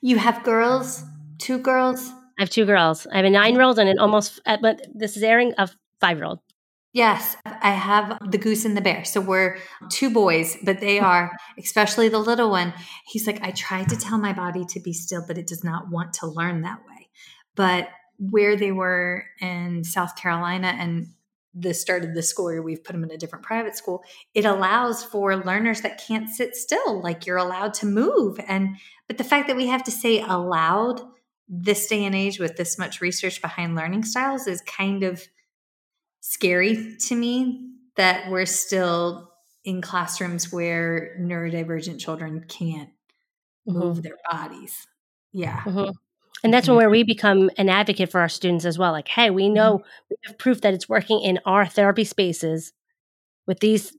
[0.00, 1.04] You have girls,
[1.38, 2.12] two girls?
[2.38, 3.06] I have two girls.
[3.12, 5.68] I have a nine year old and an almost, uh, but this is airing, a
[6.00, 6.40] five year old.
[6.92, 9.04] Yes, I have the goose and the bear.
[9.04, 9.58] So we're
[9.90, 12.72] two boys, but they are, especially the little one.
[13.06, 15.90] He's like, I tried to tell my body to be still, but it does not
[15.90, 17.08] want to learn that way.
[17.54, 17.88] But
[18.18, 21.08] where they were in South Carolina and
[21.54, 24.02] the start of the school year, we've put them in a different private school.
[24.34, 28.38] It allows for learners that can't sit still, like you're allowed to move.
[28.46, 28.76] And,
[29.06, 31.00] but the fact that we have to say allowed
[31.48, 35.26] this day and age with this much research behind learning styles is kind of
[36.20, 39.32] scary to me that we're still
[39.64, 42.90] in classrooms where neurodivergent children can't
[43.68, 43.78] mm-hmm.
[43.78, 44.86] move their bodies.
[45.32, 45.60] Yeah.
[45.60, 45.90] Mm-hmm.
[46.44, 48.92] And that's where we become an advocate for our students as well.
[48.92, 50.06] Like, hey, we know mm-hmm.
[50.10, 52.72] we have proof that it's working in our therapy spaces
[53.46, 53.96] with these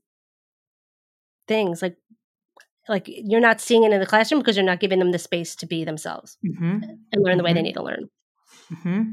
[1.47, 1.81] things.
[1.81, 1.97] Like,
[2.87, 5.55] like you're not seeing it in the classroom because you're not giving them the space
[5.57, 6.79] to be themselves mm-hmm.
[7.11, 7.65] and learn the way they mm-hmm.
[7.65, 8.09] need to learn.
[8.73, 9.03] Mm-hmm.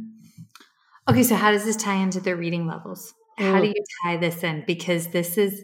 [1.08, 3.12] Okay, so how does this tie into their reading levels?
[3.38, 4.64] How do you tie this in?
[4.66, 5.62] Because this is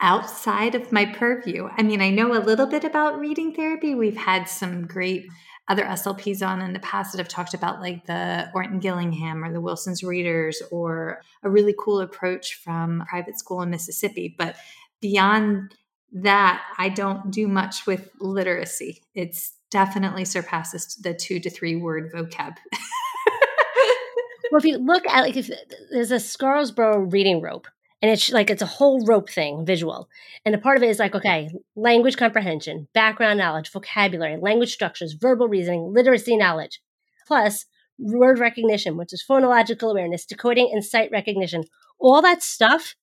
[0.00, 1.68] outside of my purview.
[1.76, 3.94] I mean, I know a little bit about reading therapy.
[3.94, 5.26] We've had some great
[5.68, 9.52] other SLPs on in the past that have talked about like the Orton Gillingham or
[9.52, 14.34] the Wilson's Readers or a really cool approach from private school in Mississippi.
[14.36, 14.56] But
[15.00, 15.74] beyond
[16.12, 19.02] that, I don't do much with literacy.
[19.14, 22.56] It's definitely surpasses the two to three word vocab.
[24.50, 25.50] well, if you look at like if
[25.90, 27.68] there's a Scarborough reading rope,
[28.02, 30.08] and it's like it's a whole rope thing visual
[30.44, 35.14] and a part of it is like okay language comprehension background knowledge vocabulary language structures
[35.14, 36.80] verbal reasoning literacy knowledge
[37.26, 37.64] plus
[37.98, 41.62] word recognition which is phonological awareness decoding and sight recognition
[41.98, 42.96] all that stuff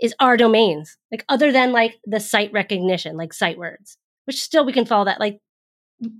[0.00, 4.66] is our domains like other than like the sight recognition like sight words which still
[4.66, 5.40] we can follow that like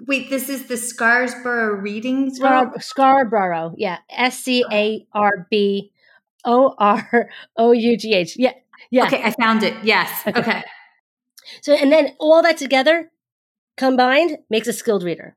[0.06, 2.36] Wait, this is the Scarborough readings?
[2.36, 4.00] Scar- Scarborough, yeah.
[4.10, 5.90] S C A R B
[6.44, 8.34] O R O U G H.
[8.36, 8.52] Yeah.
[8.90, 9.06] Yeah.
[9.06, 9.74] Okay, I found it.
[9.84, 10.22] Yes.
[10.26, 10.40] Okay.
[10.40, 10.62] okay.
[11.62, 13.10] So, and then all that together
[13.76, 15.36] combined makes a skilled reader.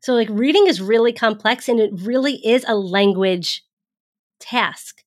[0.00, 3.62] So, like, reading is really complex and it really is a language
[4.38, 5.02] task.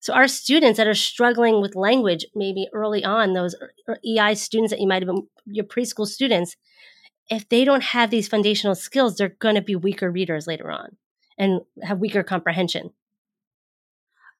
[0.00, 3.54] So, our students that are struggling with language, maybe early on, those
[4.06, 6.56] EI students that you might have been your preschool students,
[7.28, 10.96] if they don't have these foundational skills, they're going to be weaker readers later on
[11.38, 12.90] and have weaker comprehension.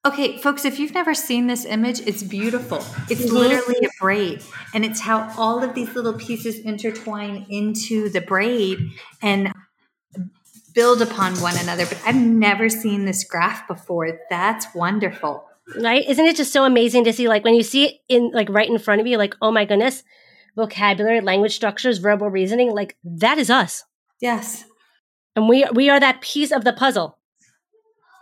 [0.02, 2.78] Okay, folks, if you've never seen this image, it's beautiful.
[3.10, 3.36] It's mm-hmm.
[3.36, 8.78] literally a braid, and it's how all of these little pieces intertwine into the braid
[9.20, 9.52] and
[10.74, 11.84] build upon one another.
[11.84, 14.18] But I've never seen this graph before.
[14.30, 15.44] That's wonderful.
[15.78, 16.08] Right?
[16.08, 18.68] Isn't it just so amazing to see like when you see it in like right
[18.68, 20.02] in front of you like, "Oh my goodness,
[20.56, 23.84] vocabulary, language structures, verbal reasoning, like that is us."
[24.18, 24.64] Yes.
[25.36, 27.18] And we we are that piece of the puzzle.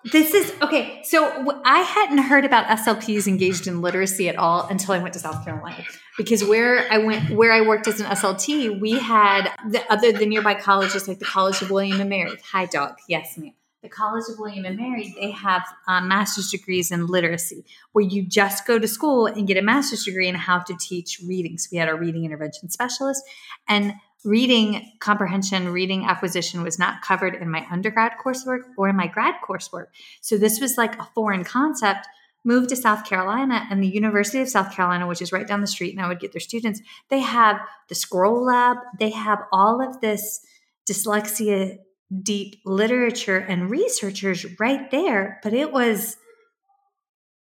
[0.05, 1.01] This is okay.
[1.03, 5.21] So I hadn't heard about SLPs engaged in literacy at all until I went to
[5.21, 5.85] South Carolina.
[6.17, 10.27] Because where I went, where I worked as an SLT, we had the other the
[10.27, 12.33] nearby colleges, like the College of William and Mary.
[12.53, 12.97] Hi, dog.
[13.09, 13.53] Yes, ma'am.
[13.83, 18.25] The College of William and Mary, they have um, master's degrees in literacy, where you
[18.25, 21.59] just go to school and get a master's degree in how to teach reading.
[21.59, 23.23] So we had our reading intervention specialist,
[23.69, 29.07] and reading comprehension, reading acquisition was not covered in my undergrad coursework or in my
[29.07, 29.87] grad coursework.
[30.21, 32.07] So this was like a foreign concept.
[32.45, 35.67] Moved to South Carolina and the University of South Carolina, which is right down the
[35.67, 36.81] street, and I would get their students.
[37.11, 40.41] They have the scroll lab, they have all of this
[40.89, 41.79] dyslexia
[42.23, 46.17] deep literature and researchers right there, but it was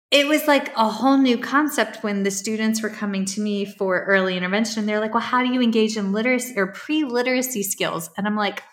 [0.09, 4.05] it was like a whole new concept when the students were coming to me for
[4.05, 4.85] early intervention.
[4.85, 8.09] They're like, well, how do you engage in literacy or pre literacy skills?
[8.17, 8.63] And I'm like,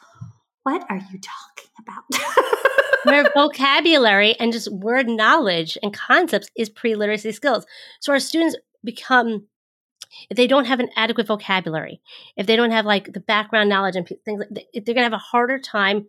[0.63, 2.45] what are you talking about?
[3.05, 7.67] Where vocabulary and just word knowledge and concepts is pre literacy skills.
[8.01, 9.49] So our students become,
[10.31, 12.01] if they don't have an adequate vocabulary,
[12.37, 15.13] if they don't have like the background knowledge and things, like, they're going to have
[15.13, 16.07] a harder time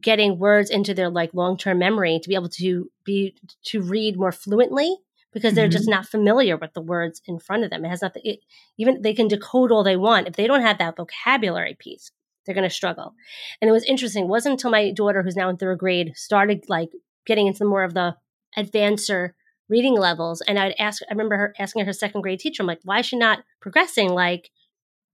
[0.00, 4.32] getting words into their like long-term memory to be able to be to read more
[4.32, 4.96] fluently
[5.32, 5.72] because they're mm-hmm.
[5.72, 7.84] just not familiar with the words in front of them.
[7.84, 8.22] It has nothing.
[8.24, 8.40] It,
[8.78, 10.28] even they can decode all they want.
[10.28, 12.12] If they don't have that vocabulary piece,
[12.46, 13.14] they're going to struggle.
[13.60, 14.24] And it was interesting.
[14.24, 16.90] It wasn't until my daughter, who's now in third grade, started like
[17.26, 18.16] getting into more of the
[18.56, 19.30] advancer
[19.68, 20.40] reading levels.
[20.42, 21.02] And I'd ask.
[21.08, 24.10] I remember her asking her second grade teacher, "I'm like, why is she not progressing
[24.10, 24.50] like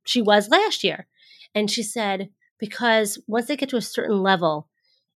[0.04, 1.06] she was last year?"
[1.54, 4.68] And she said, "Because once they get to a certain level,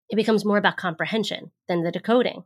[0.08, 2.44] it becomes more about comprehension than the decoding.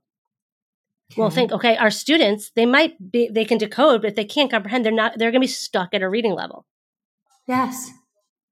[1.13, 1.21] Okay.
[1.21, 4.51] Well, think, okay, our students, they might be, they can decode, but if they can't
[4.51, 6.67] comprehend, they're not, they're going to be stuck at a reading level.
[7.47, 7.91] Yes.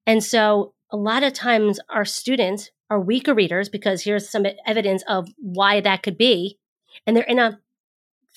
[0.07, 5.03] And so a lot of times our students are weaker readers because here's some evidence
[5.09, 6.59] of why that could be.
[7.07, 7.59] And they're in a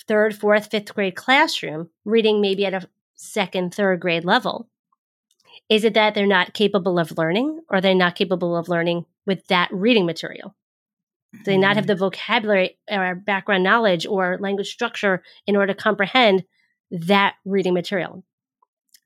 [0.07, 4.67] third, fourth, fifth grade classroom reading maybe at a second, third grade level.
[5.69, 9.45] Is it that they're not capable of learning or they're not capable of learning with
[9.47, 10.55] that reading material?
[11.33, 11.89] Do they not have mm-hmm.
[11.89, 16.45] the vocabulary or background knowledge or language structure in order to comprehend
[16.91, 18.23] that reading material?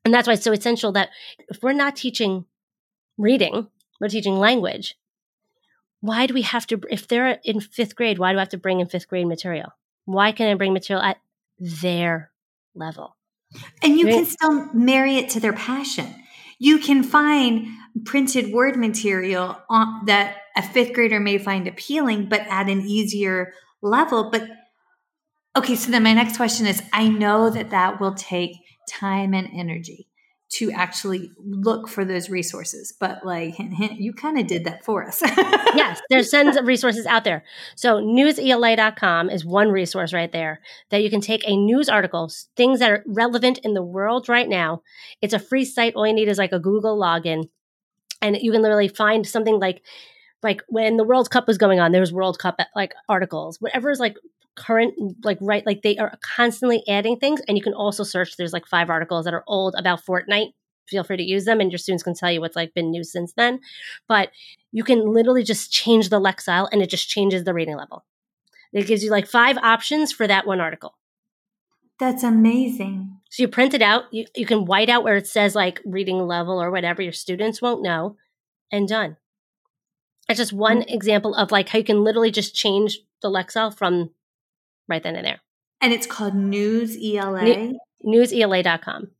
[0.04, 1.10] And that's why it's so essential that
[1.48, 2.44] if we're not teaching
[3.18, 3.68] reading,
[4.00, 4.96] we're teaching language.
[6.00, 8.58] Why do we have to, if they're in fifth grade, why do I have to
[8.58, 9.72] bring in fifth grade material?
[10.04, 11.18] Why can I bring material at
[11.58, 12.32] their
[12.74, 13.16] level?
[13.82, 14.14] And you right?
[14.14, 16.12] can still marry it to their passion.
[16.62, 17.66] You can find
[18.04, 23.52] printed word material on, that a fifth grader may find appealing, but at an easier
[23.82, 24.30] level.
[24.30, 24.48] But
[25.56, 28.52] okay, so then my next question is I know that that will take
[28.88, 30.06] time and energy
[30.54, 32.92] to actually look for those resources.
[32.98, 35.22] But like, hint, hint, you kind of did that for us.
[35.74, 37.44] yes, there's tons of resources out there.
[37.74, 40.60] So newsela.com is one resource right there
[40.90, 44.48] that you can take a news article, things that are relevant in the world right
[44.48, 44.82] now.
[45.22, 45.94] It's a free site.
[45.94, 47.48] All you need is like a Google login
[48.20, 49.82] and you can literally find something like
[50.42, 53.60] like when the World Cup was going on, there was World Cup uh, like articles,
[53.60, 54.16] whatever is like
[54.56, 57.40] current, like right, like they are constantly adding things.
[57.46, 58.36] And you can also search.
[58.36, 60.52] There's like five articles that are old about Fortnite.
[60.88, 63.04] Feel free to use them, and your students can tell you what's like been new
[63.04, 63.60] since then.
[64.08, 64.30] But
[64.72, 68.04] you can literally just change the Lexile, and it just changes the rating level.
[68.72, 70.96] It gives you like five options for that one article.
[72.00, 73.16] That's amazing.
[73.30, 74.04] So you print it out.
[74.10, 77.00] You, you can white out where it says like reading level or whatever.
[77.00, 78.16] Your students won't know,
[78.72, 79.18] and done.
[80.28, 80.94] That's just one mm-hmm.
[80.94, 84.10] example of like how you can literally just change the Lexile from
[84.88, 85.40] right then and there.
[85.80, 87.42] And it's called News ELA?
[87.42, 89.10] New, newsela.com.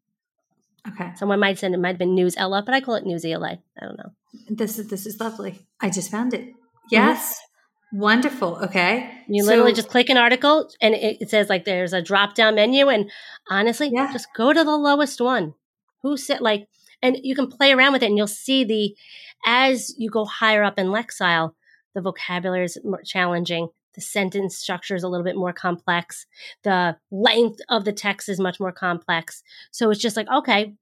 [0.89, 1.13] Okay.
[1.17, 3.59] Someone might send it might have been News Ella, but I call it News ELA.
[3.81, 4.13] I don't know.
[4.49, 5.61] This is this is lovely.
[5.81, 6.53] I just found it.
[6.91, 7.35] Yes.
[7.35, 8.01] Mm-hmm.
[8.01, 8.59] Wonderful.
[8.65, 9.11] Okay.
[9.29, 12.35] You so, literally just click an article and it, it, says like there's a drop
[12.35, 13.11] down menu and
[13.51, 14.13] honestly, yeah.
[14.13, 15.55] just go to the lowest one.
[16.03, 16.69] Who said like
[17.03, 18.97] and you can play around with it and you'll see the
[19.45, 21.53] as you go higher up in Lexile,
[21.95, 23.69] the vocabulary is more challenging.
[23.95, 26.27] The sentence structure is a little bit more complex.
[26.63, 29.43] The length of the text is much more complex.
[29.71, 30.75] So it's just like, okay,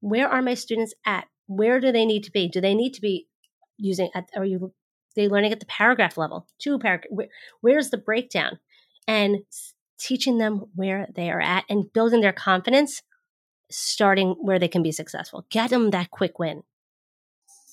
[0.00, 1.26] where are my students at?
[1.46, 2.48] Where do they need to be?
[2.48, 3.26] Do they need to be
[3.76, 4.72] using, are you
[5.16, 6.46] they learning at the paragraph level?
[6.58, 7.10] Two paragraph.
[7.10, 7.28] Where,
[7.60, 8.58] where's the breakdown?
[9.06, 9.38] and
[9.98, 13.02] teaching them where they are at and building their confidence,
[13.70, 15.46] starting where they can be successful.
[15.50, 16.62] Get them that quick win.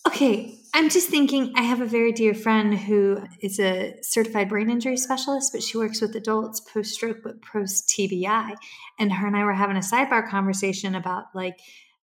[0.07, 4.69] Okay, I'm just thinking I have a very dear friend who is a certified brain
[4.69, 8.55] injury specialist, but she works with adults post stroke but post TBI.
[8.97, 11.59] And her and I were having a sidebar conversation about like,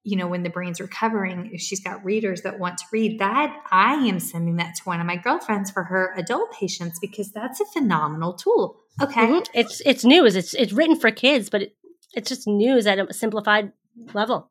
[0.03, 3.57] you know, when the brain's recovering, if she's got readers that want to read that,
[3.71, 7.61] I am sending that to one of my girlfriends for her adult patients because that's
[7.61, 8.81] a phenomenal tool.
[9.01, 9.27] Okay.
[9.27, 9.59] Mm-hmm.
[9.59, 10.37] It's it's news.
[10.37, 11.77] It's it's written for kids, but it,
[12.15, 13.73] it's just news at a simplified
[14.15, 14.51] level.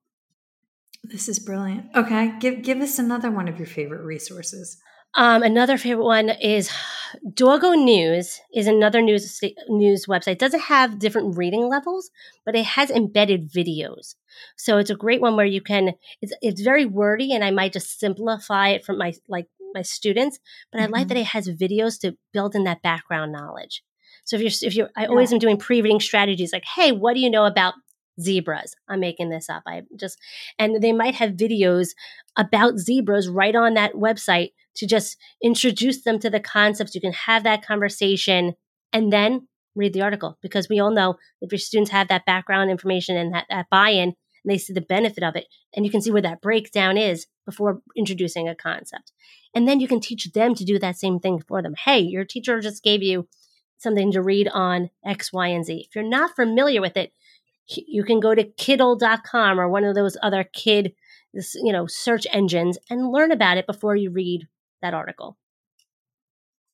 [1.03, 1.87] This is brilliant.
[1.95, 4.77] Okay, give give us another one of your favorite resources.
[5.15, 6.71] Um, another favorite one is
[7.23, 10.33] DOGOnews is another news news website.
[10.33, 12.09] It doesn't have different reading levels,
[12.45, 14.15] but it has embedded videos.
[14.57, 15.91] So it's a great one where you can.
[16.21, 20.39] It's it's very wordy, and I might just simplify it for my like my students.
[20.71, 20.95] But mm-hmm.
[20.95, 21.21] I like that mm-hmm.
[21.21, 23.83] it has videos to build in that background knowledge.
[24.23, 25.35] So if you're if you're, I always yeah.
[25.35, 27.75] am doing pre reading strategies like, hey, what do you know about
[28.19, 28.75] zebras.
[28.87, 29.63] I'm making this up.
[29.67, 30.19] I just,
[30.59, 31.89] and they might have videos
[32.37, 36.95] about zebras right on that website to just introduce them to the concepts.
[36.95, 38.53] You can have that conversation
[38.91, 42.69] and then read the article because we all know if your students have that background
[42.69, 44.13] information and that, that buy in,
[44.45, 47.27] and they see the benefit of it, and you can see where that breakdown is
[47.45, 49.11] before introducing a concept.
[49.55, 51.75] And then you can teach them to do that same thing for them.
[51.85, 53.27] Hey, your teacher just gave you
[53.77, 55.85] something to read on X, Y, and Z.
[55.87, 57.13] If you're not familiar with it,
[57.67, 60.93] you can go to kiddle.com or one of those other kid
[61.33, 64.47] you know search engines and learn about it before you read
[64.81, 65.37] that article.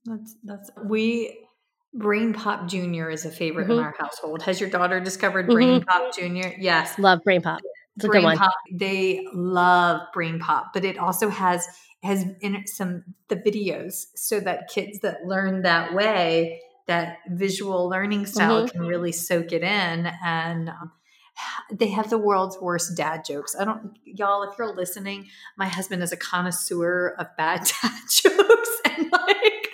[0.06, 1.46] That's that's we
[1.98, 3.74] BrainPOP junior is a favorite mm-hmm.
[3.74, 4.42] in our household.
[4.44, 5.90] Has your daughter discovered brain mm-hmm.
[5.90, 6.54] pop junior?
[6.60, 6.98] Yes.
[7.00, 7.60] Love BrainPOP.
[7.96, 11.68] It's BrainPOP they love BrainPOP but it also has
[12.02, 18.26] has in some the videos so that kids that learn that way that visual learning
[18.26, 18.78] style mm-hmm.
[18.78, 20.92] can really soak it in and um,
[21.72, 23.56] they have the world's worst dad jokes.
[23.60, 25.28] I don't, y'all, if you're listening,
[25.58, 28.70] my husband is a connoisseur of bad dad jokes.
[28.86, 29.70] And like,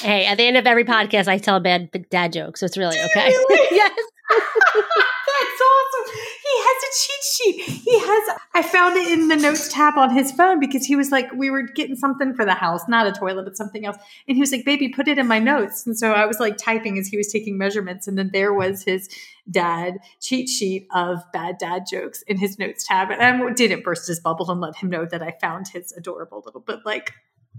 [0.00, 2.56] hey, at the end of every podcast, I tell a bad dad joke.
[2.56, 3.28] So it's really okay.
[3.28, 3.68] Really?
[3.76, 3.92] yes.
[4.32, 6.14] That's awesome.
[6.14, 7.60] He has a cheat sheet.
[7.84, 11.10] He has, I found it in the notes tab on his phone because he was
[11.10, 13.96] like, we were getting something for the house, not a toilet, but something else.
[14.28, 15.86] And he was like, baby, put it in my notes.
[15.86, 18.06] And so I was like typing as he was taking measurements.
[18.06, 19.08] And then there was his
[19.50, 23.10] dad cheat sheet of bad dad jokes in his notes tab.
[23.10, 26.42] And I didn't burst his bubble and let him know that I found his adorable
[26.44, 27.12] little, but like,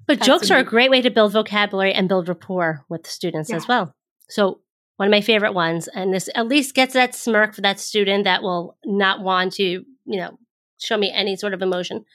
[0.05, 3.55] but jokes are a great way to build vocabulary and build rapport with students yeah.
[3.55, 3.93] as well.
[4.27, 4.59] So
[5.03, 5.89] one of my favorite ones.
[5.89, 9.63] And this at least gets that smirk for that student that will not want to,
[9.63, 10.39] you know,
[10.79, 12.05] show me any sort of emotion.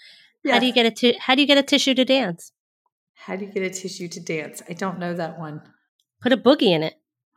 [0.49, 2.51] How do you get a t- how do you get a tissue to dance?
[3.13, 4.63] How do you get a tissue to dance?
[4.71, 5.61] I don't know that one.
[6.23, 6.95] Put a boogie in it.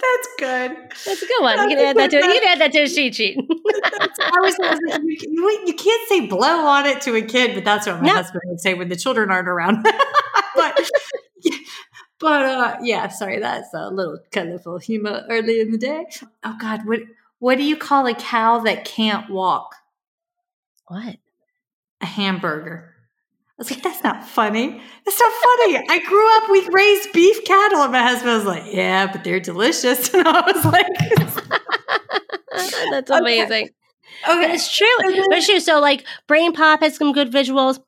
[0.00, 0.76] That's good.
[1.04, 1.56] That's a good one.
[1.56, 3.36] That's you can add that to you can add that to a cheat sheet.
[3.36, 7.54] I was, I was like, you, you, can't say blow on it to a kid,
[7.54, 8.14] but that's what my no.
[8.14, 9.82] husband would say when the children aren't around.
[10.54, 10.90] but
[12.20, 16.06] but uh, yeah, sorry, that's a little colorful humor early in the day.
[16.44, 17.00] Oh God, what
[17.38, 19.74] what do you call a cow that can't walk?
[20.88, 21.16] What?
[22.00, 22.94] A hamburger.
[23.58, 24.80] I was like, that's not funny.
[25.04, 25.84] That's not funny.
[25.88, 29.40] I grew up, we raised beef cattle, and my husband was like, yeah, but they're
[29.40, 30.14] delicious.
[30.14, 30.86] And I was like,
[32.92, 33.64] that's amazing.
[33.64, 33.72] Okay.
[34.28, 34.42] Okay.
[34.46, 34.86] But it's true.
[35.02, 35.60] But it's true.
[35.60, 37.80] So like BrainPOP has some good visuals.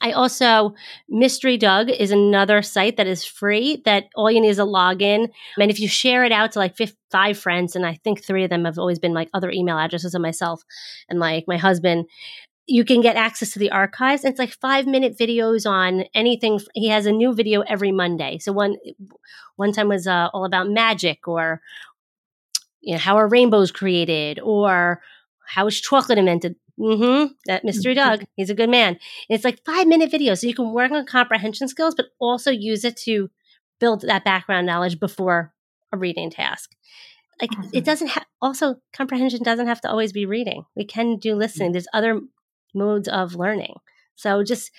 [0.00, 0.74] I also,
[1.08, 5.28] Mystery Doug is another site that is free that all you need is a login.
[5.58, 6.76] And if you share it out to like
[7.10, 10.14] five friends, and I think three of them have always been like other email addresses
[10.14, 10.62] of myself
[11.08, 12.06] and like my husband,
[12.66, 14.24] you can get access to the archives.
[14.24, 16.60] It's like five minute videos on anything.
[16.74, 18.38] He has a new video every Monday.
[18.38, 18.76] So one,
[19.56, 21.60] one time was uh, all about magic or,
[22.80, 25.00] you know, how are rainbows created or
[25.48, 26.56] how is chocolate invented?
[26.78, 27.32] Mm-hmm.
[27.46, 27.94] That Mr.
[27.94, 28.88] Doug, he's a good man.
[28.90, 28.98] And
[29.30, 32.84] it's like five minute videos, so you can work on comprehension skills, but also use
[32.84, 33.30] it to
[33.80, 35.52] build that background knowledge before
[35.92, 36.70] a reading task.
[37.40, 37.70] Like awesome.
[37.72, 38.26] it doesn't have.
[38.40, 40.64] Also, comprehension doesn't have to always be reading.
[40.76, 41.72] We can do listening.
[41.72, 42.20] There's other
[42.74, 43.74] modes of learning.
[44.14, 44.70] So just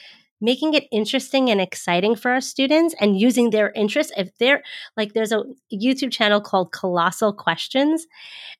[0.42, 4.14] making it interesting and exciting for our students and using their interest.
[4.16, 4.64] If they're
[4.96, 5.44] like, there's a
[5.74, 8.08] YouTube channel called Colossal Questions,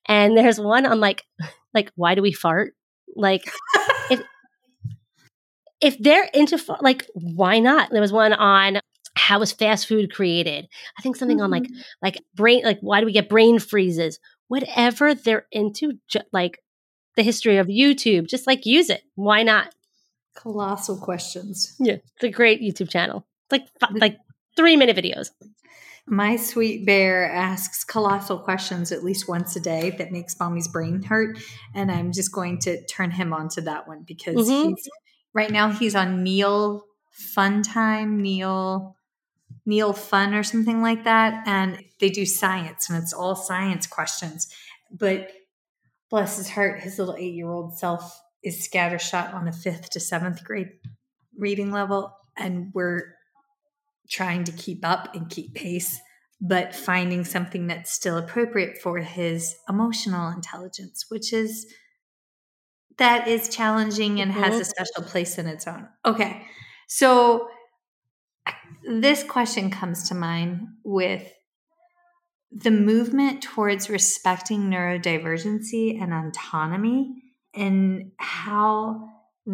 [0.06, 1.24] and there's one on like,
[1.74, 2.74] like why do we fart?
[3.16, 3.44] Like
[4.10, 4.22] if
[5.80, 7.90] if they're into like why not?
[7.90, 8.80] There was one on
[9.16, 10.68] how was fast food created?
[10.98, 11.44] I think something mm-hmm.
[11.44, 11.80] on like mm-hmm.
[12.02, 14.18] like brain like why do we get brain freezes?
[14.48, 16.58] Whatever they're into, ju- like
[17.16, 19.02] the history of YouTube, just like use it.
[19.14, 19.72] Why not?
[20.34, 21.76] Colossal questions.
[21.78, 23.26] Yeah, it's a great YouTube channel.
[23.50, 24.18] It's Like like
[24.56, 25.30] three minute videos.
[26.06, 31.02] My sweet bear asks colossal questions at least once a day that makes mommy's brain
[31.02, 31.38] hurt.
[31.74, 34.70] And I'm just going to turn him onto that one because mm-hmm.
[34.70, 34.88] he's
[35.32, 38.96] right now he's on Neil Fun Time, Neil
[39.66, 41.46] Neil Fun or something like that.
[41.46, 44.52] And they do science and it's all science questions.
[44.90, 45.30] But
[46.08, 50.00] bless his heart, his little eight year old self is scattershot on a fifth to
[50.00, 50.70] seventh grade
[51.36, 52.16] reading level.
[52.36, 53.14] And we're
[54.10, 56.00] trying to keep up and keep pace,
[56.40, 61.66] but finding something that's still appropriate for his emotional intelligence, which is
[62.98, 64.42] that is challenging and mm-hmm.
[64.42, 65.88] has a special place in its own.
[66.04, 66.46] Okay.
[66.88, 67.48] So
[68.88, 71.32] this question comes to mind with
[72.52, 77.14] the movement towards respecting neurodivergency and autonomy
[77.54, 79.08] and how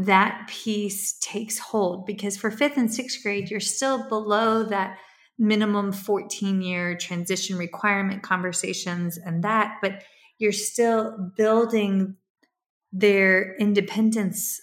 [0.04, 4.98] that piece takes hold because for fifth and sixth grade you're still below that
[5.38, 10.02] minimum 14 year transition requirement conversations and that but
[10.38, 12.14] you're still building
[12.92, 14.60] their independence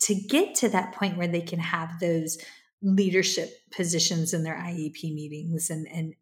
[0.00, 2.38] to get to that point where they can have those
[2.82, 6.14] leadership positions in their IEP meetings and and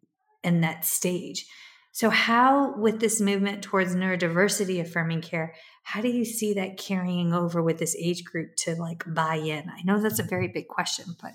[0.43, 1.47] and that stage.
[1.95, 7.33] So how with this movement towards neurodiversity affirming care, how do you see that carrying
[7.33, 9.69] over with this age group to like buy in?
[9.69, 11.31] I know that's a very big question, but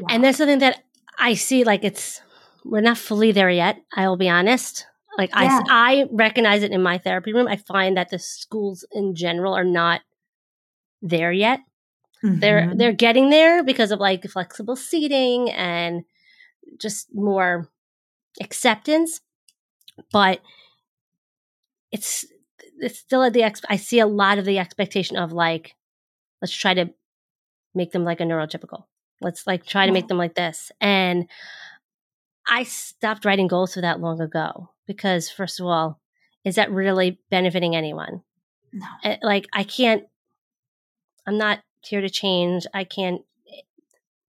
[0.00, 0.08] wow.
[0.10, 0.82] And that's something that
[1.20, 2.20] I see like it's
[2.64, 4.86] we're not fully there yet, I will be honest.
[5.16, 5.62] Like yeah.
[5.68, 7.46] I I recognize it in my therapy room.
[7.46, 10.00] I find that the schools in general are not
[11.00, 11.60] there yet.
[12.24, 12.40] Mm-hmm.
[12.40, 16.02] They're they're getting there because of like flexible seating and
[16.76, 17.70] just more
[18.40, 19.20] acceptance,
[20.12, 20.40] but
[21.92, 22.24] it's
[22.78, 25.74] it's still at the ex- I see a lot of the expectation of like
[26.42, 26.90] let's try to
[27.74, 28.84] make them like a neurotypical.
[29.20, 30.70] Let's like try to make them like this.
[30.80, 31.28] And
[32.46, 36.00] I stopped writing goals for that long ago because first of all,
[36.44, 38.22] is that really benefiting anyone?
[38.72, 38.86] No.
[39.04, 40.04] Eh, like I can't
[41.26, 42.66] I'm not here to change.
[42.72, 43.22] I can't,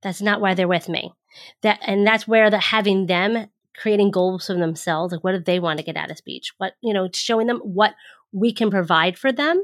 [0.02, 1.14] that's not why they're with me.
[1.62, 3.48] That, and that's where the having them
[3.78, 5.14] creating goals for themselves.
[5.14, 6.54] Like, what do they want to get out of speech?
[6.58, 7.94] What, you know, showing them what
[8.32, 9.64] we can provide for them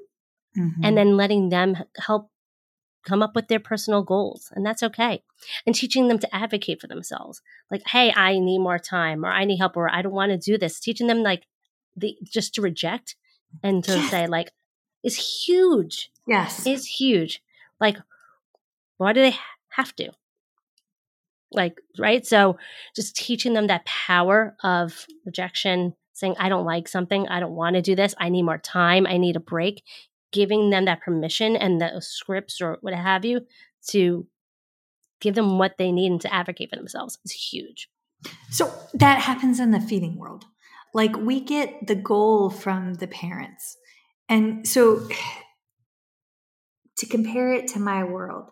[0.57, 0.83] mm-hmm.
[0.83, 2.29] and then letting them help
[3.05, 5.21] come up with their personal goals and that's okay
[5.65, 9.43] and teaching them to advocate for themselves like hey i need more time or i
[9.43, 11.43] need help or i don't want to do this teaching them like
[11.97, 13.17] the just to reject
[13.61, 14.09] and to yes.
[14.09, 14.51] say like
[15.03, 17.41] is huge yes is huge
[17.83, 17.97] like,
[18.97, 19.35] why do they
[19.71, 20.11] have to?
[21.53, 22.25] Like, right?
[22.25, 22.57] So
[22.95, 27.75] just teaching them that power of rejection, saying, I don't like something, I don't want
[27.75, 29.83] to do this, I need more time, I need a break,
[30.31, 33.41] giving them that permission and the scripts or what have you
[33.89, 34.27] to
[35.21, 37.89] give them what they need and to advocate for themselves is huge.
[38.49, 40.45] So that happens in the feeding world.
[40.93, 43.77] Like we get the goal from the parents.
[44.29, 45.07] And so
[46.97, 48.49] to compare it to my world,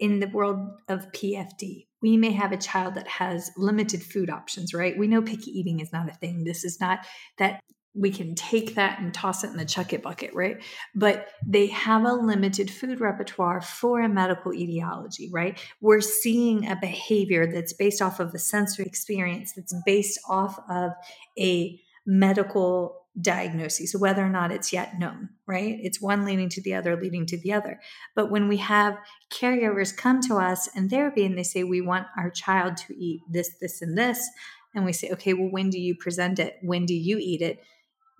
[0.00, 4.74] in the world of PFD, we may have a child that has limited food options,
[4.74, 4.98] right?
[4.98, 6.44] We know picky eating is not a thing.
[6.44, 6.98] This is not
[7.38, 7.60] that
[7.94, 10.62] we can take that and toss it in the chuck it bucket, right?
[10.94, 15.58] But they have a limited food repertoire for a medical etiology, right?
[15.80, 20.90] We're seeing a behavior that's based off of a sensory experience, that's based off of
[21.38, 25.78] a medical diagnoses, whether or not it's yet known, right?
[25.80, 27.80] It's one leading to the other, leading to the other.
[28.16, 28.98] But when we have
[29.32, 33.20] caregivers come to us in therapy and they say, we want our child to eat
[33.30, 34.28] this, this, and this,
[34.74, 36.56] and we say, okay, well, when do you present it?
[36.62, 37.62] When do you eat it?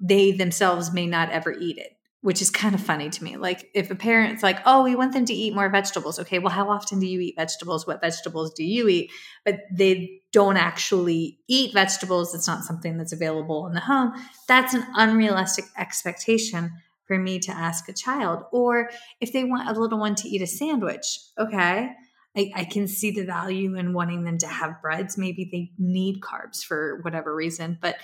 [0.01, 1.94] They themselves may not ever eat it
[2.25, 3.37] which is kind of funny to me.
[3.37, 6.55] Like if a parent's like, "Oh, we want them to eat more vegetables." Okay, well,
[6.55, 7.87] how often do you eat vegetables?
[7.87, 9.11] What vegetables do you eat?
[9.45, 12.35] But they don't actually eat vegetables.
[12.35, 14.15] It's not something that's available in the home.
[14.49, 16.73] That's an unrealistic expectation
[17.07, 18.45] for me to ask a child.
[18.53, 18.89] Or
[19.21, 21.91] if they want a little one to eat a sandwich, okay,
[22.35, 25.19] I, I, can see the value in wanting them to have breads.
[25.19, 27.97] Maybe they need carbs for whatever reason, but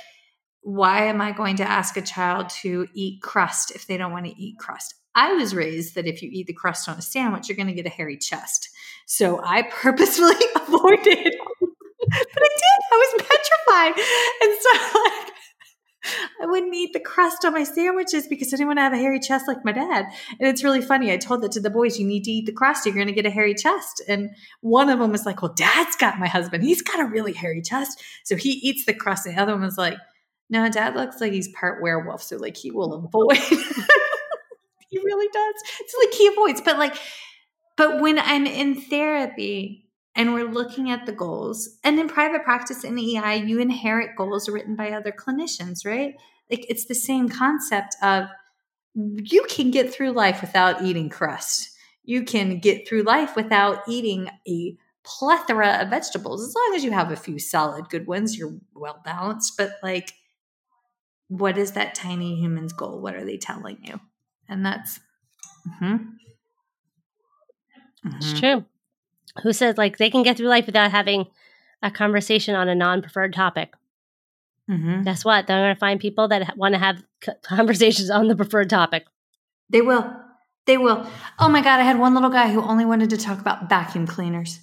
[0.62, 4.26] why am I going to ask a child to eat crust if they don't want
[4.26, 4.94] to eat crust?
[5.14, 7.74] I was raised that if you eat the crust on a sandwich, you're going to
[7.74, 8.68] get a hairy chest.
[9.06, 12.80] So I purposefully avoided, but I did.
[12.92, 14.04] I was petrified.
[14.42, 15.32] And so, like,
[16.42, 18.98] I wouldn't eat the crust on my sandwiches because I didn't want to have a
[18.98, 20.06] hairy chest like my dad.
[20.38, 21.12] And it's really funny.
[21.12, 22.86] I told that to the boys, you need to eat the crust.
[22.86, 24.02] You're going to get a hairy chest.
[24.08, 24.30] And
[24.60, 26.64] one of them was like, well, dad's got my husband.
[26.64, 28.02] He's got a really hairy chest.
[28.24, 29.26] So he eats the crust.
[29.26, 29.98] And the other one was like,
[30.50, 33.36] no, dad looks like he's part werewolf, so like he will avoid.
[34.88, 35.54] he really does.
[35.80, 36.96] It's like he avoids, but like,
[37.76, 41.78] but when I'm in therapy, and we're looking at the goals.
[41.84, 46.14] And in private practice in EI, you inherit goals written by other clinicians, right?
[46.50, 48.26] Like it's the same concept of
[48.94, 51.70] you can get through life without eating crust.
[52.04, 56.46] You can get through life without eating a plethora of vegetables.
[56.46, 59.54] As long as you have a few solid good ones, you're well balanced.
[59.56, 60.12] But like,
[61.30, 63.00] what is that tiny human's goal?
[63.00, 64.00] What are they telling you?
[64.48, 64.98] And that's,
[65.66, 65.94] mm-hmm.
[65.94, 68.16] Mm-hmm.
[68.16, 68.64] it's true.
[69.44, 71.28] Who says like they can get through life without having
[71.82, 73.72] a conversation on a non-preferred topic?
[74.68, 75.04] Mm-hmm.
[75.04, 75.46] Guess what?
[75.46, 77.02] They're going to find people that want to have
[77.42, 79.06] conversations on the preferred topic.
[79.68, 80.12] They will.
[80.66, 81.08] They will.
[81.38, 84.06] Oh my God, I had one little guy who only wanted to talk about vacuum
[84.06, 84.58] cleaners.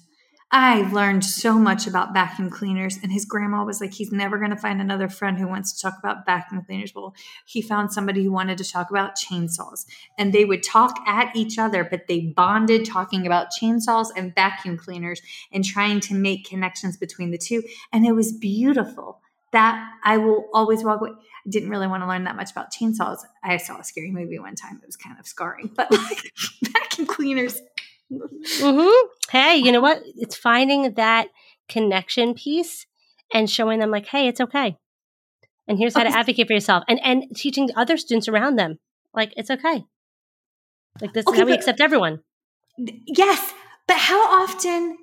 [0.50, 4.50] I learned so much about vacuum cleaners, and his grandma was like, he's never going
[4.50, 6.94] to find another friend who wants to talk about vacuum cleaners.
[6.94, 9.84] Well, he found somebody who wanted to talk about chainsaws,
[10.16, 14.78] and they would talk at each other, but they bonded talking about chainsaws and vacuum
[14.78, 15.20] cleaners
[15.52, 17.62] and trying to make connections between the two.
[17.92, 19.20] And it was beautiful
[19.52, 21.10] that I will always walk away.
[21.10, 23.18] I didn't really want to learn that much about chainsaws.
[23.42, 24.80] I saw a scary movie one time.
[24.82, 26.32] It was kind of scarring, but like
[26.62, 27.60] vacuum cleaners.
[28.12, 29.06] Mm-hmm.
[29.30, 30.02] Hey, you know what?
[30.16, 31.28] It's finding that
[31.68, 32.86] connection piece
[33.32, 34.76] and showing them like, hey, it's okay.
[35.66, 38.78] And here's how to advocate for yourself and and teaching other students around them.
[39.12, 39.84] Like, it's okay.
[41.00, 42.20] Like this okay, is how we accept everyone.
[42.78, 43.52] Yes.
[43.86, 44.96] But how often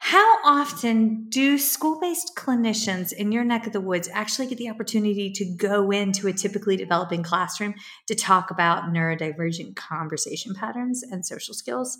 [0.00, 4.70] how often do school based clinicians in your neck of the woods actually get the
[4.70, 7.74] opportunity to go into a typically developing classroom
[8.06, 11.98] to talk about neurodivergent conversation patterns and social skills?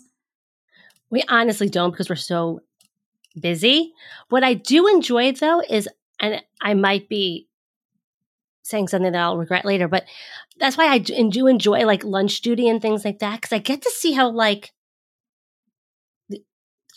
[1.11, 2.61] We honestly don't because we're so
[3.39, 3.93] busy.
[4.29, 5.89] What I do enjoy though is,
[6.21, 7.49] and I might be
[8.63, 10.05] saying something that I'll regret later, but
[10.59, 13.83] that's why I do enjoy like lunch duty and things like that because I get
[13.83, 14.73] to see how like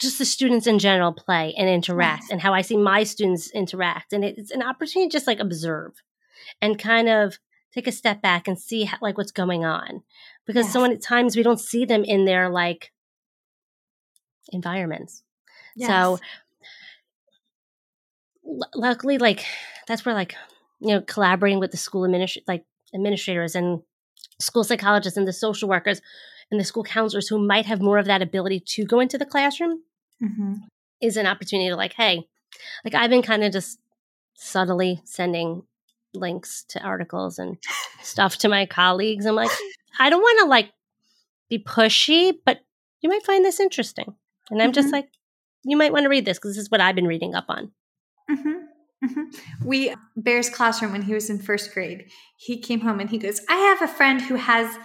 [0.02, 4.14] just the students in general play and interact and how I see my students interact.
[4.14, 6.02] And it's an opportunity to just like observe
[6.60, 7.38] and kind of
[7.72, 10.02] take a step back and see how, like what's going on.
[10.48, 10.74] Because yes.
[10.74, 12.92] so many times we don't see them in their like
[14.52, 15.22] environments.
[15.76, 15.90] Yes.
[15.90, 16.20] So
[18.46, 19.46] l- luckily, like
[19.88, 20.34] that's where like,
[20.80, 23.82] you know, collaborating with the school administ- like administrators and
[24.40, 26.02] school psychologists and the social workers
[26.50, 29.28] and the school counselors who might have more of that ability to go into the
[29.28, 29.84] classroom
[30.22, 30.54] mm-hmm.
[31.02, 32.28] is an opportunity to like, hey,
[32.84, 33.80] like I've been kind of just
[34.36, 35.64] subtly sending
[36.14, 37.58] links to articles and
[38.02, 39.26] stuff to my colleagues.
[39.26, 39.52] I'm like,
[40.00, 40.72] I don't want to like
[41.50, 42.60] be pushy, but
[43.02, 44.16] you might find this interesting.
[44.50, 44.74] And I'm mm-hmm.
[44.74, 45.08] just like,
[45.64, 47.72] you might want to read this because this is what I've been reading up on.
[48.30, 49.06] Mm-hmm.
[49.06, 49.68] Mm-hmm.
[49.68, 52.06] We Bear's classroom when he was in first grade.
[52.38, 54.78] He came home and he goes, "I have a friend who has,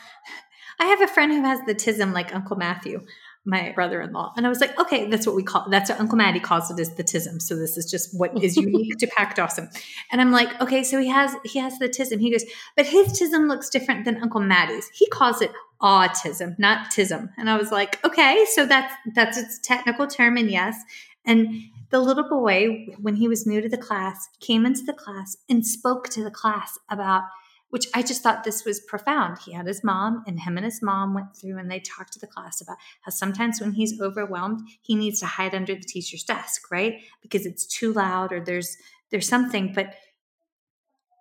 [0.81, 3.05] I have a friend who has the tism like Uncle Matthew
[3.47, 4.35] my brother-in-law.
[4.37, 6.79] And i was like okay that's what we call that's what uncle maddie calls it
[6.79, 7.41] is the tism.
[7.41, 9.71] So this is just what is unique to pack dawson
[10.11, 12.21] and i'm like okay so he has he has the tism.
[12.21, 12.45] He goes
[12.77, 17.31] but his tism looks different than uncle maddie's he calls it autism not tism.
[17.39, 20.77] And i was like okay so that's that's its technical term and yes.
[21.25, 25.37] And the little boy when he was new to the class came into the class
[25.49, 27.25] and spoke to the class about
[27.71, 29.39] which I just thought this was profound.
[29.45, 32.21] He had his mom, and him and his mom went through and they talked to
[32.21, 36.25] the class about how sometimes when he's overwhelmed, he needs to hide under the teacher's
[36.25, 37.01] desk, right?
[37.23, 38.77] Because it's too loud or there's
[39.11, 39.73] there's something.
[39.75, 39.95] But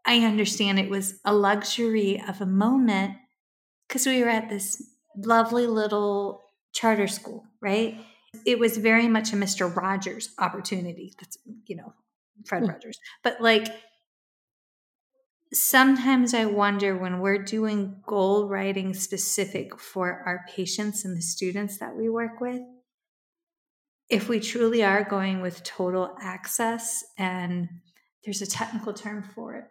[0.06, 3.16] I understand it was a luxury of a moment
[3.88, 4.82] because we were at this
[5.18, 6.44] lovely little
[6.74, 7.98] charter school, right?
[8.46, 9.74] It was very much a Mr.
[9.74, 11.14] Rogers opportunity.
[11.20, 11.94] That's, you know,
[12.46, 12.70] Fred mm.
[12.70, 13.00] Rogers.
[13.24, 13.68] But like
[15.56, 21.78] sometimes I wonder when we're doing goal writing specific for our patients and the students
[21.80, 22.62] that we work with,
[24.10, 27.70] if we truly are going with total access, and
[28.24, 29.66] there's a technical term for it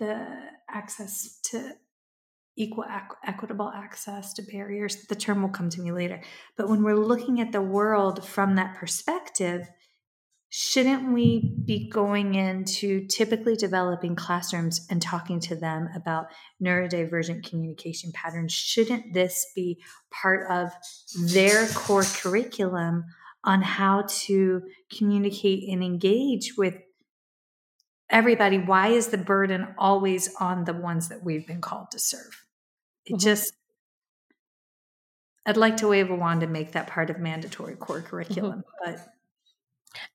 [0.00, 0.26] the
[0.68, 1.72] access to
[2.56, 2.84] equal
[3.24, 6.20] equitable access to barriers the term will come to me later.
[6.56, 9.68] But when we're looking at the world from that perspective
[10.52, 16.26] shouldn't we be going into typically developing classrooms and talking to them about
[16.60, 18.52] neurodivergent communication patterns?
[18.52, 19.80] Shouldn't this be
[20.10, 20.72] part of
[21.32, 23.04] their core curriculum
[23.44, 26.74] on how to communicate and engage with
[28.10, 28.58] everybody?
[28.58, 32.44] Why is the burden always on the ones that we've been called to serve?
[33.06, 33.20] It mm-hmm.
[33.20, 33.52] just,
[35.46, 38.92] I'd like to wave a wand and make that part of mandatory core curriculum, mm-hmm.
[38.92, 39.06] but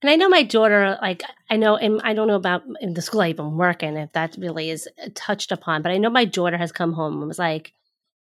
[0.01, 3.01] and I know my daughter, like, I know, and I don't know about in the
[3.01, 6.26] school I even work working, if that really is touched upon, but I know my
[6.26, 7.73] daughter has come home and was like,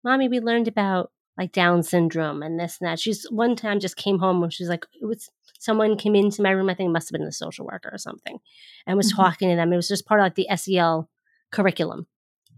[0.04, 3.00] Mommy, we learned about like Down syndrome and this and that.
[3.00, 5.30] She's one time just came home and she's like, it was
[5.60, 6.70] someone came into my room.
[6.70, 8.40] I think it must have been the social worker or something,
[8.86, 9.22] and was mm-hmm.
[9.22, 9.72] talking to them.
[9.74, 11.10] It was just part of like the SEL
[11.52, 12.08] curriculum.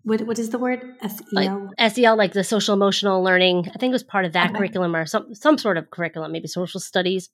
[0.04, 1.72] What what is the word SEL?
[1.78, 3.70] Like, SEL, like the social emotional learning.
[3.74, 4.58] I think it was part of that okay.
[4.58, 7.30] curriculum or some some sort of curriculum, maybe social studies.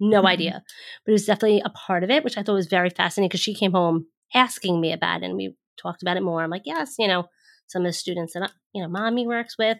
[0.00, 0.26] No mm-hmm.
[0.26, 0.62] idea,
[1.04, 3.40] but it was definitely a part of it, which I thought was very fascinating because
[3.40, 6.42] she came home asking me about it, and we talked about it more.
[6.42, 7.24] I'm like, yes, you know,
[7.66, 9.78] some of the students that you know mommy works with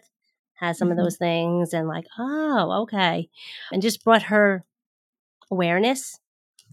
[0.55, 0.99] has some mm-hmm.
[0.99, 3.29] of those things, and like, oh, okay,
[3.71, 4.65] and just brought her
[5.51, 6.19] awareness.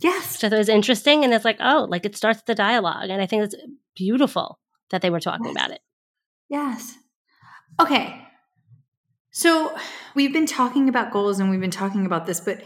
[0.02, 3.22] Yes, I thought was interesting, and it's like, oh, like it starts the dialogue, and
[3.22, 3.56] I think it's
[3.94, 4.58] beautiful
[4.90, 5.54] that they were talking yes.
[5.54, 5.80] about it.
[6.48, 6.98] Yes.
[7.80, 8.22] Okay.
[9.30, 9.74] So
[10.14, 12.62] we've been talking about goals and we've been talking about this, but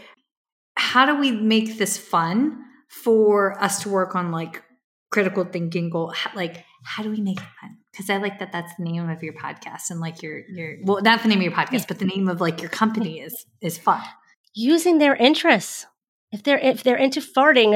[0.81, 4.63] how do we make this fun for us to work on like
[5.11, 6.11] critical thinking goal?
[6.35, 7.77] Like, how do we make it fun?
[7.91, 11.01] Because I like that that's the name of your podcast and like your your well,
[11.01, 13.77] not the name of your podcast, but the name of like your company is is
[13.77, 14.01] fun.
[14.55, 15.85] Using their interests
[16.31, 17.71] if they're if they're into farting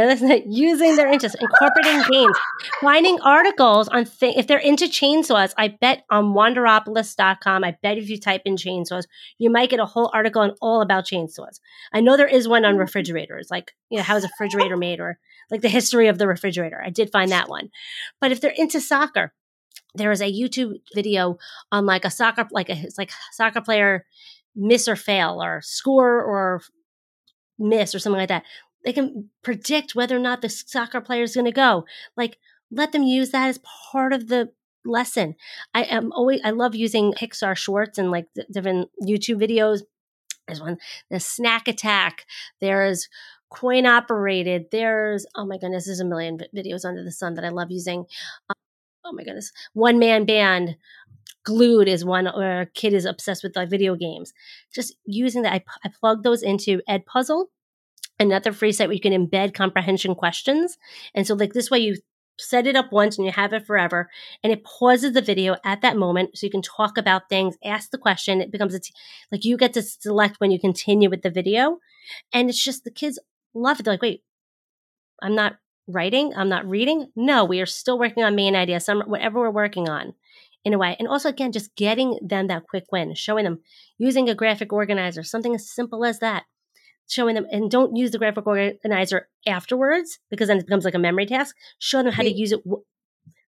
[0.48, 2.38] using their interest incorporating games
[2.82, 8.10] finding articles on th- if they're into chainsaws i bet on wonderopolis.com i bet if
[8.10, 9.06] you type in chainsaws
[9.38, 11.60] you might get a whole article on all about chainsaws.
[11.94, 15.20] I know there is one on refrigerators like you know how's a refrigerator made or
[15.52, 16.82] like the history of the refrigerator.
[16.84, 17.70] I did find that one.
[18.20, 19.34] But if they're into soccer
[19.94, 21.38] there is a youtube video
[21.72, 24.06] on like a soccer like a like soccer player
[24.54, 26.62] miss or fail or score or
[27.58, 28.44] miss or something like that.
[28.84, 31.86] They can predict whether or not the soccer player is going to go.
[32.16, 32.38] Like,
[32.72, 33.60] let them use that as
[33.92, 34.52] part of the
[34.86, 35.36] lesson.
[35.74, 39.82] I am always, I love using Pixar shorts and like different YouTube videos.
[40.48, 40.78] There's one,
[41.10, 42.26] the snack attack.
[42.62, 43.10] There's
[43.50, 44.66] coin operated.
[44.72, 48.06] There's, oh my goodness, there's a million videos under the sun that I love using.
[48.50, 48.56] Um,
[49.06, 50.76] oh my goodness, one man band.
[51.46, 54.34] Glued is one where a kid is obsessed with like video games.
[54.74, 57.46] Just using that, I, I plug those into Edpuzzle,
[58.20, 60.78] another free site where you can embed comprehension questions.
[61.14, 61.98] And so, like this way, you
[62.38, 64.10] set it up once and you have it forever,
[64.44, 67.92] and it pauses the video at that moment so you can talk about things, ask
[67.92, 68.42] the question.
[68.42, 68.94] It becomes a t-
[69.32, 71.78] like you get to select when you continue with the video,
[72.34, 73.20] and it's just the kids
[73.54, 73.84] love it.
[73.84, 74.24] They're like, wait,
[75.22, 77.12] I'm not writing, I'm not reading.
[77.16, 80.16] No, we are still working on main idea, some whatever we're working on
[80.66, 80.96] in a way.
[81.00, 83.60] And also, again, just getting them that quick win, showing them
[83.98, 86.44] using a graphic organizer, something as simple as that.
[87.08, 91.00] Showing them, and don't use the graphic organizer afterwards because then it becomes like a
[91.00, 91.56] memory task.
[91.78, 92.34] Show them how Wait.
[92.34, 92.62] to use it,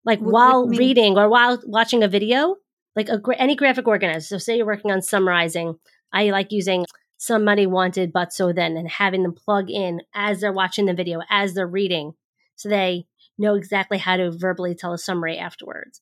[0.05, 2.55] like while reading or while watching a video,
[2.95, 4.21] like a, any graphic organizer.
[4.21, 5.75] So, say you're working on summarizing.
[6.13, 6.85] I like using
[7.17, 11.19] somebody wanted, but so then, and having them plug in as they're watching the video,
[11.29, 12.13] as they're reading,
[12.55, 13.05] so they
[13.37, 16.01] know exactly how to verbally tell a summary afterwards.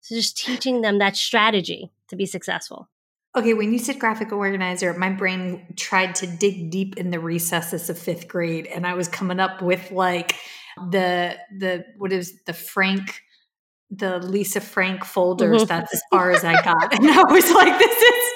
[0.00, 2.88] So just teaching them that strategy to be successful.
[3.36, 7.88] Okay, when you said graphic organizer, my brain tried to dig deep in the recesses
[7.88, 10.34] of fifth grade, and I was coming up with like
[10.90, 13.20] the the what is the Frank
[13.90, 15.62] the Lisa Frank folders.
[15.62, 15.68] Mm-hmm.
[15.68, 18.32] That's as far as I got, and I was like, "This is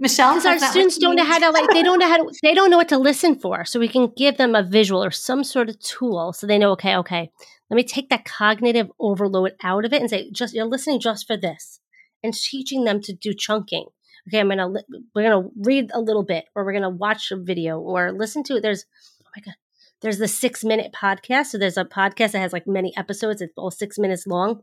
[0.00, 2.54] Michelle." Because our students don't know how to like they don't know how to they
[2.54, 5.44] don't know what to listen for, so we can give them a visual or some
[5.44, 6.72] sort of tool so they know.
[6.72, 7.30] Okay, okay,
[7.72, 11.26] let me take that cognitive overload out of it and say, just you're listening just
[11.26, 11.80] for this,
[12.22, 13.86] and teaching them to do chunking.
[14.28, 14.68] Okay, I'm gonna
[15.14, 18.56] we're gonna read a little bit, or we're gonna watch a video, or listen to
[18.56, 18.60] it.
[18.60, 18.84] There's
[19.24, 19.54] oh my god,
[20.02, 21.46] there's the six minute podcast.
[21.46, 23.40] So there's a podcast that has like many episodes.
[23.40, 24.60] It's all six minutes long.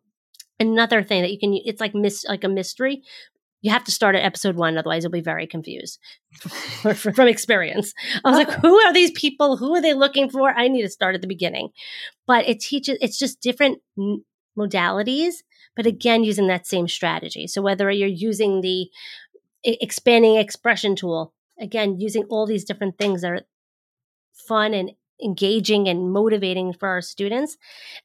[0.60, 3.01] Another thing that you can, it's like mis, like a mystery,
[3.62, 5.99] you have to start at episode one, otherwise you'll be very confused
[6.95, 7.93] from experience.
[8.24, 9.57] I was like, who are these people?
[9.57, 10.49] Who are they looking for?
[10.49, 11.70] I need to start at the beginning.
[12.26, 13.80] But it teaches, it's just different
[14.57, 15.36] modalities,
[15.76, 17.47] but again, using that same strategy.
[17.47, 18.89] So whether you're using the
[19.64, 23.41] expanding expression tool, again, using all these different things that are
[24.34, 24.91] fun and
[25.24, 27.57] engaging and motivating for our students.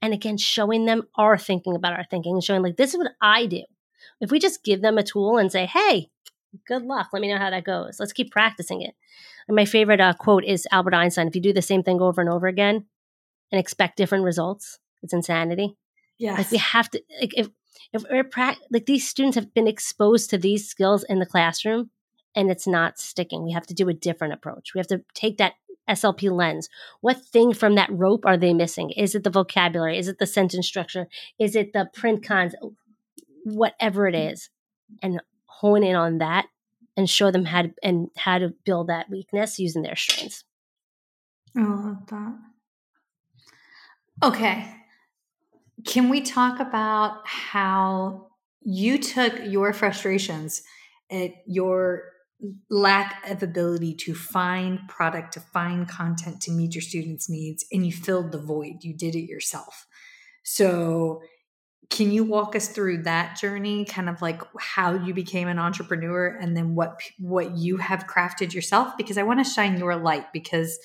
[0.02, 3.12] And again, showing them our thinking about our thinking and showing like, this is what
[3.20, 3.62] I do.
[4.20, 6.10] If we just give them a tool and say, hey,
[6.66, 7.98] good luck, let me know how that goes.
[7.98, 8.94] Let's keep practicing it.
[9.48, 12.20] And my favorite uh, quote is Albert Einstein if you do the same thing over
[12.20, 12.86] and over again
[13.52, 15.76] and expect different results, it's insanity.
[16.18, 16.34] Yeah.
[16.34, 17.48] Like we have to, like, if,
[17.92, 21.90] if we're pra- like these students have been exposed to these skills in the classroom
[22.34, 23.44] and it's not sticking.
[23.44, 24.74] We have to do a different approach.
[24.74, 25.54] We have to take that
[25.88, 26.68] SLP lens.
[27.00, 28.90] What thing from that rope are they missing?
[28.90, 29.98] Is it the vocabulary?
[29.98, 31.08] Is it the sentence structure?
[31.38, 32.54] Is it the print cons?
[33.44, 34.32] Whatever it mm.
[34.32, 34.50] is
[35.02, 36.46] and hone in on that
[36.96, 40.44] and show them how to and how to build that weakness using their strengths.
[41.56, 42.38] I love that.
[44.22, 44.74] Okay.
[45.84, 48.28] Can we talk about how
[48.62, 50.62] you took your frustrations
[51.10, 52.14] at your
[52.70, 57.86] lack of ability to find product, to find content to meet your students' needs, and
[57.86, 58.82] you filled the void.
[58.82, 59.86] You did it yourself.
[60.42, 61.22] So,
[61.90, 66.28] can you walk us through that journey, kind of like how you became an entrepreneur,
[66.40, 68.96] and then what what you have crafted yourself?
[68.96, 70.78] Because I want to shine your light because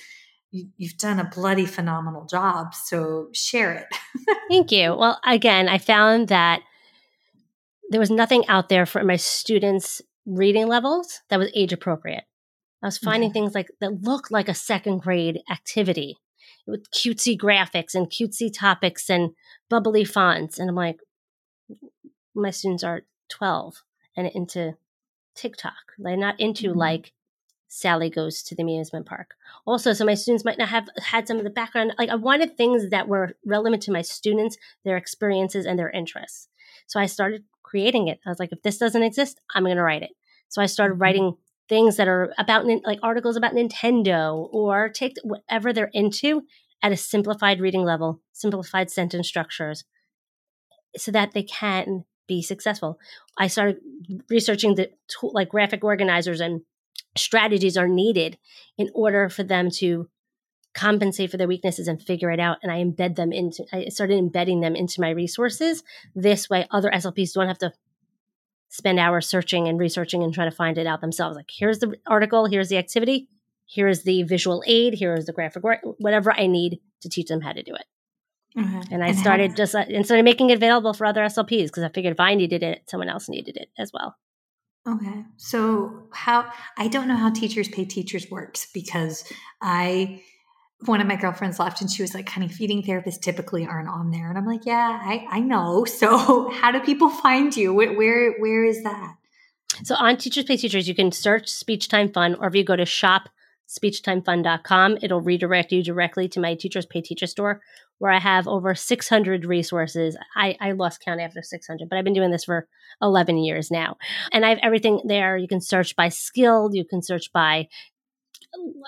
[0.52, 2.74] you, have done a bloody phenomenal job.
[2.74, 4.38] So share it.
[4.50, 4.96] Thank you.
[4.96, 6.62] Well, again, I found that
[7.90, 12.24] there was nothing out there for my students' reading levels that was age appropriate.
[12.82, 16.18] I was finding things like that looked like a second grade activity
[16.70, 19.32] with cutesy graphics and cutesy topics and
[19.70, 20.60] bubbly fonts.
[20.60, 21.00] And I'm like,
[22.36, 23.84] my students are 12
[24.16, 24.76] and into
[25.36, 25.74] TikTok.
[25.98, 26.80] They're not into mm-hmm.
[26.80, 27.14] like
[27.68, 29.36] Sally goes to the amusement park.
[29.66, 31.94] Also, so my students might not have had some of the background.
[31.98, 36.48] Like I wanted things that were relevant to my students, their experiences, and their interests.
[36.88, 38.20] So I started creating it.
[38.26, 40.12] I was like, if this doesn't exist, I'm going to write it.
[40.48, 41.04] So I started mm-hmm.
[41.04, 41.38] writing
[41.70, 46.42] things that are about like articles about Nintendo or take whatever they're into
[46.82, 49.86] at a simplified reading level, simplified sentence structures,
[50.98, 53.00] so that they can be successful.
[53.38, 53.78] I started
[54.30, 56.62] researching the tool, like graphic organizers and
[57.16, 58.38] strategies are needed
[58.78, 60.10] in order for them to
[60.74, 64.20] compensate for their weaknesses and figure it out and i embed them into i started
[64.20, 67.72] embedding them into my resources this way other slps don't have to
[68.70, 71.96] spend hours searching and researching and trying to find it out themselves like here's the
[72.08, 73.28] article here's the activity
[73.66, 75.64] here is the visual aid here is the graphic
[75.98, 77.86] whatever i need to teach them how to do it
[78.58, 78.82] mm-hmm.
[78.92, 81.84] and i and started just uh, and started making it available for other slps because
[81.84, 84.16] i figured if i needed it someone else needed it as well
[84.88, 85.26] Okay.
[85.38, 89.24] So how I don't know how teachers pay teachers works because
[89.62, 90.24] I
[90.86, 94.12] one of my girlfriends left and she was like, honey, feeding therapists typically aren't on
[94.12, 94.30] there.
[94.30, 95.86] And I'm like, yeah, I, I know.
[96.00, 97.74] So how do people find you?
[97.74, 99.16] Where, where, where is that?
[99.84, 102.76] So on Teachers Pay Teachers, you can search Speech Time Fun, or if you go
[102.76, 103.30] to shop
[103.70, 107.62] shopspeechtimefun.com, it'll redirect you directly to my Teachers Pay Teacher store,
[108.00, 110.18] where I have over 600 resources.
[110.36, 112.68] I, I lost count after 600, but I've been doing this for
[113.02, 113.98] 11 years now.
[114.32, 115.38] And I have everything there.
[115.38, 117.68] You can search by skill, you can search by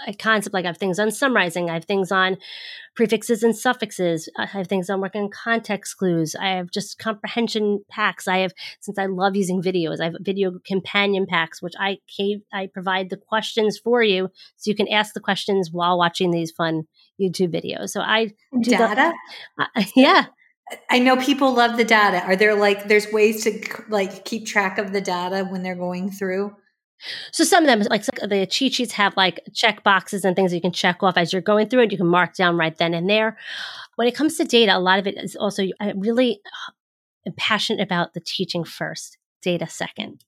[0.08, 2.38] a concept like I have things on summarizing, I have things on
[2.96, 8.28] prefixes and suffixes, I have things on working context clues, I have just comprehension packs.
[8.28, 12.00] I have since I love using videos, I have video companion packs which I
[12.54, 16.52] I provide the questions for you so you can ask the questions while watching these
[16.52, 16.84] fun
[17.20, 17.90] YouTube videos.
[17.90, 18.32] So I
[18.62, 19.14] do data.
[19.58, 20.26] The, uh, yeah.
[20.90, 22.24] I know people love the data.
[22.24, 26.12] Are there like there's ways to like keep track of the data when they're going
[26.12, 26.56] through?
[27.32, 30.62] So some of them, like the cheat sheets, have like check boxes and things you
[30.62, 31.92] can check off as you're going through it.
[31.92, 33.38] You can mark down right then and there.
[33.96, 36.42] When it comes to data, a lot of it is also I really
[37.26, 40.24] am passionate about the teaching first, data second.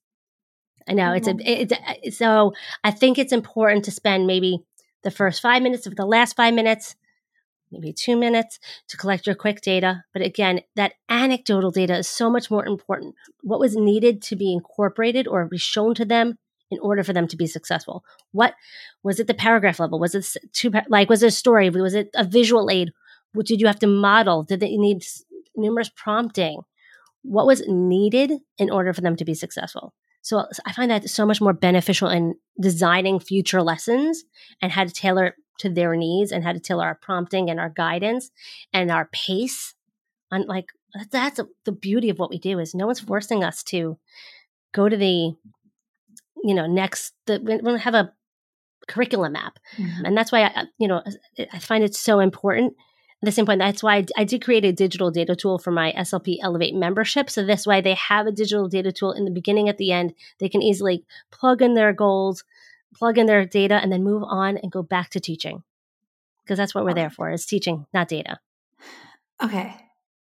[0.88, 1.92] I know it's a mm-hmm.
[2.02, 2.52] it's so
[2.82, 4.58] I think it's important to spend maybe
[5.02, 6.96] the first five minutes of the last five minutes,
[7.70, 8.58] maybe two minutes
[8.88, 10.04] to collect your quick data.
[10.12, 13.14] But again, that anecdotal data is so much more important.
[13.42, 16.38] What was needed to be incorporated or be shown to them
[16.70, 18.04] in order for them to be successful?
[18.32, 18.54] What
[19.02, 19.98] was it the paragraph level?
[19.98, 21.70] Was it two, like, was it a story?
[21.70, 22.92] Was it a visual aid?
[23.32, 24.42] What did you have to model?
[24.42, 25.04] Did they need
[25.56, 26.62] numerous prompting?
[27.22, 29.94] What was needed in order for them to be successful?
[30.22, 34.24] So I find that so much more beneficial in designing future lessons
[34.62, 37.60] and how to tailor it to their needs and how to tailor our prompting and
[37.60, 38.30] our guidance
[38.72, 39.74] and our pace.
[40.32, 40.66] On like
[41.10, 43.98] that's the beauty of what we do is no one's forcing us to
[44.72, 45.34] go to the
[46.44, 48.12] you know, next, the, we don't have a
[48.86, 49.58] curriculum map.
[49.78, 50.04] Mm-hmm.
[50.04, 51.02] And that's why, I, you know,
[51.52, 52.74] I find it so important.
[53.22, 55.70] At the same point, that's why I, I did create a digital data tool for
[55.70, 57.30] my SLP Elevate membership.
[57.30, 60.12] So this way they have a digital data tool in the beginning, at the end.
[60.38, 62.44] They can easily plug in their goals,
[62.94, 65.62] plug in their data, and then move on and go back to teaching.
[66.42, 68.38] Because that's what we're there for is teaching, not data.
[69.42, 69.74] Okay.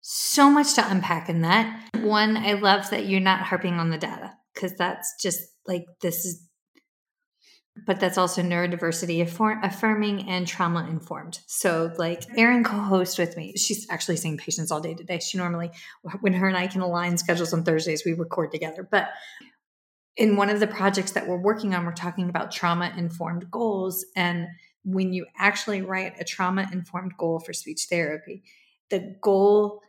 [0.01, 1.89] So much to unpack in that.
[1.95, 6.25] One, I love that you're not harping on the data because that's just like this
[6.25, 6.47] is
[7.85, 11.39] but that's also neurodiversity affirming and trauma informed.
[11.47, 15.19] So, like Erin co hosts with me, she's actually seeing patients all day today.
[15.19, 15.71] She normally,
[16.19, 18.87] when her and I can align schedules on Thursdays, we record together.
[18.89, 19.09] But
[20.17, 24.05] in one of the projects that we're working on, we're talking about trauma informed goals.
[24.15, 24.47] And
[24.83, 28.43] when you actually write a trauma informed goal for speech therapy,
[28.89, 29.81] the goal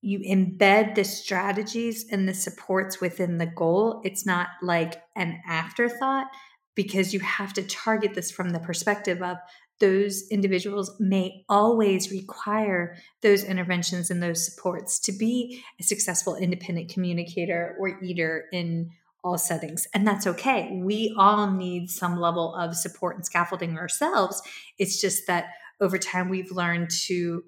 [0.00, 4.00] you embed the strategies and the supports within the goal.
[4.04, 6.26] It's not like an afterthought
[6.74, 9.38] because you have to target this from the perspective of
[9.80, 16.92] those individuals may always require those interventions and those supports to be a successful independent
[16.92, 18.90] communicator or eater in
[19.24, 19.86] all settings.
[19.94, 20.80] And that's okay.
[20.82, 24.40] We all need some level of support and scaffolding ourselves.
[24.78, 25.46] It's just that
[25.80, 27.44] over time we've learned to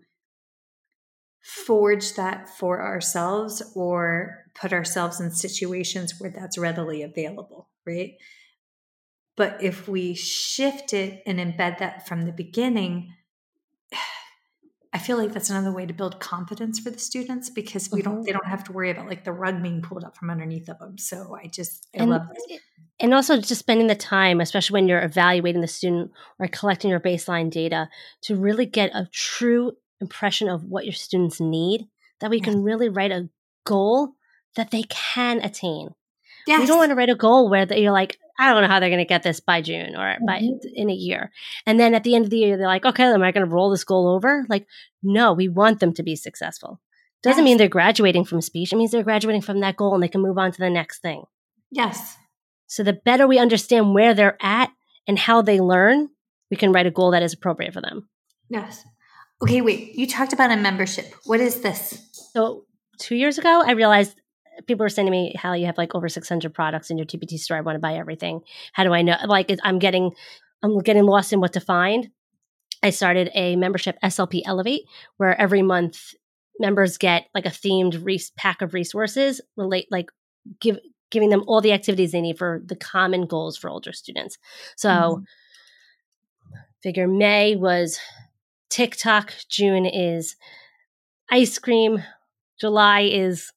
[1.43, 8.12] forge that for ourselves or put ourselves in situations where that's readily available, right?
[9.36, 13.14] But if we shift it and embed that from the beginning,
[14.93, 18.16] I feel like that's another way to build confidence for the students because we don't
[18.16, 18.22] Mm-hmm.
[18.24, 20.78] they don't have to worry about like the rug being pulled up from underneath of
[20.78, 20.99] them.
[20.99, 22.59] So I just I and, love this.
[22.99, 27.01] and also just spending the time, especially when you're evaluating the student or collecting your
[27.01, 27.88] baseline data,
[28.22, 31.88] to really get a true impression of what your students need,
[32.20, 32.44] that we Yes.
[32.44, 33.28] can really write a
[33.64, 34.11] goal
[34.57, 35.90] that they can attain.
[36.46, 36.61] Yes.
[36.61, 38.80] We don't want to write a goal where that you're like, I don't know how
[38.80, 40.61] they're going to get this by June or by Mhm.
[40.74, 41.30] in a year.
[41.66, 43.53] And then at the end of the year, they're like, okay, am I going to
[43.55, 44.46] roll this goal over?
[44.48, 44.66] Like,
[45.03, 46.80] no, we want them to be successful.
[47.22, 47.51] Doesn't Yes.
[47.51, 48.72] mean they're graduating from speech.
[48.72, 51.01] It means they're graduating from that goal and they can move on to the next
[51.03, 51.24] thing.
[51.70, 52.16] yes.
[52.66, 54.70] So the better we understand where they're at
[55.09, 56.09] and how they learn,
[56.53, 58.09] we can write a goal that is appropriate for them.
[58.48, 58.84] Yes.
[59.43, 59.95] Okay, wait.
[59.97, 61.14] You talked about a membership.
[61.24, 62.09] What is this?
[62.32, 62.64] So
[62.99, 64.20] two years ago, I realized
[64.66, 67.38] people were saying to me, "How you have like over 600 products in your TPT
[67.38, 67.57] store?
[67.57, 68.43] I want to buy everything.
[68.72, 69.16] How do I know?
[69.26, 70.12] Like, I'm getting,
[70.62, 72.11] I'm getting lost in what to find."
[72.82, 74.84] I started a membership SLP Elevate,
[75.18, 76.14] where every month
[76.59, 80.11] members get like a themed res- pack of resources, relate like
[80.61, 80.78] give
[81.11, 84.38] giving them all the activities they need for the common goals for older students.
[84.76, 85.24] So, Mhm.
[86.82, 87.99] figure May was
[88.71, 90.37] TikTok, June is
[91.31, 92.03] ice cream,
[92.59, 93.53] July is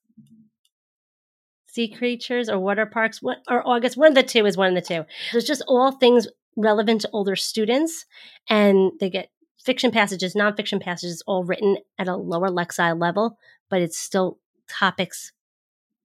[1.66, 3.96] sea creatures or water parks, what or August.
[3.96, 5.04] One of the two is one of the two.
[5.32, 8.06] There's just all things relevant to older students,
[8.48, 9.30] and they get
[9.64, 13.38] fiction passages, nonfiction passages, all written at a lower Lexile level,
[13.68, 14.38] but it's still
[14.68, 15.32] topics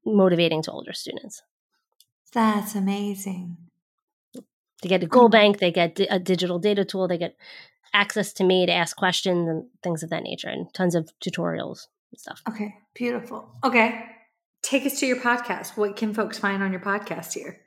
[0.05, 1.43] motivating to older students.
[2.33, 3.57] That's amazing.
[4.81, 7.35] They get a goal bank, they get a digital data tool, they get
[7.93, 11.87] access to me to ask questions and things of that nature, and tons of tutorials
[12.11, 12.41] and stuff.
[12.47, 13.49] Okay, beautiful.
[13.63, 14.05] Okay.
[14.61, 15.77] Take us to your podcast.
[15.77, 17.61] What can folks find on your podcast here?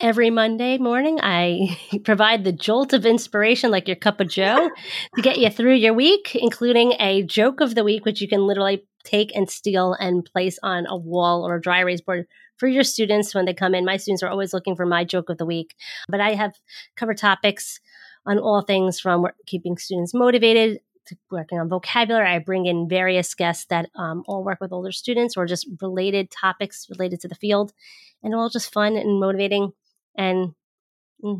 [0.00, 4.70] Every Monday morning, I provide the jolt of inspiration, like your cup of joe,
[5.14, 8.46] to get you through your week, including a joke of the week, which you can
[8.46, 12.68] literally take and steal and place on a wall or a dry erase board for
[12.68, 13.84] your students when they come in.
[13.84, 15.74] My students are always looking for my joke of the week,
[16.08, 16.54] but I have
[16.96, 17.80] covered topics
[18.26, 22.28] on all things from keeping students motivated to working on vocabulary.
[22.28, 26.30] I bring in various guests that um, all work with older students or just related
[26.30, 27.72] topics related to the field,
[28.22, 29.72] and all just fun and motivating
[30.16, 30.54] and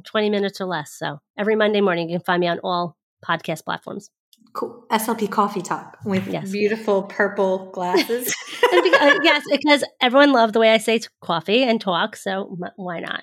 [0.04, 0.92] 20 minutes or less.
[0.92, 4.10] So every Monday morning, you can find me on all podcast platforms.
[4.52, 4.84] Cool.
[4.90, 6.50] SLP Coffee Talk with Yes.
[6.50, 8.34] beautiful purple glasses.
[8.72, 12.56] And be- uh, yes, because everyone loved the way I say coffee and talk, so
[12.62, 13.22] m- why not?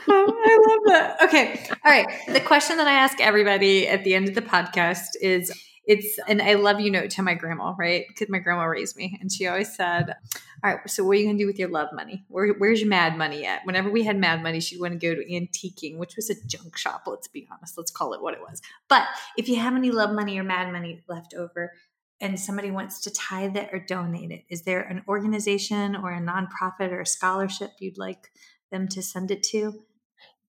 [0.08, 1.16] I love that.
[1.22, 1.66] Okay.
[1.84, 2.06] All right.
[2.28, 5.52] The question that I ask everybody at the end of the podcast is
[5.86, 8.06] it's an I love you note to my grandma, right?
[8.08, 10.14] Because my grandma raised me and she always said,
[10.62, 12.24] All right, so what are you going to do with your love money?
[12.28, 13.66] Where, where's your mad money at?
[13.66, 16.76] Whenever we had mad money, she'd want to go to antiquing, which was a junk
[16.76, 17.76] shop, let's be honest.
[17.76, 18.62] Let's call it what it was.
[18.88, 21.72] But if you have any love money or mad money left over,
[22.20, 26.20] and somebody wants to tithe it or donate it, is there an organization or a
[26.20, 28.30] nonprofit or a scholarship you'd like
[28.74, 29.82] them to send it to?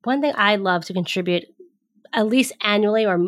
[0.03, 1.45] One thing I love to contribute,
[2.11, 3.19] at least annually or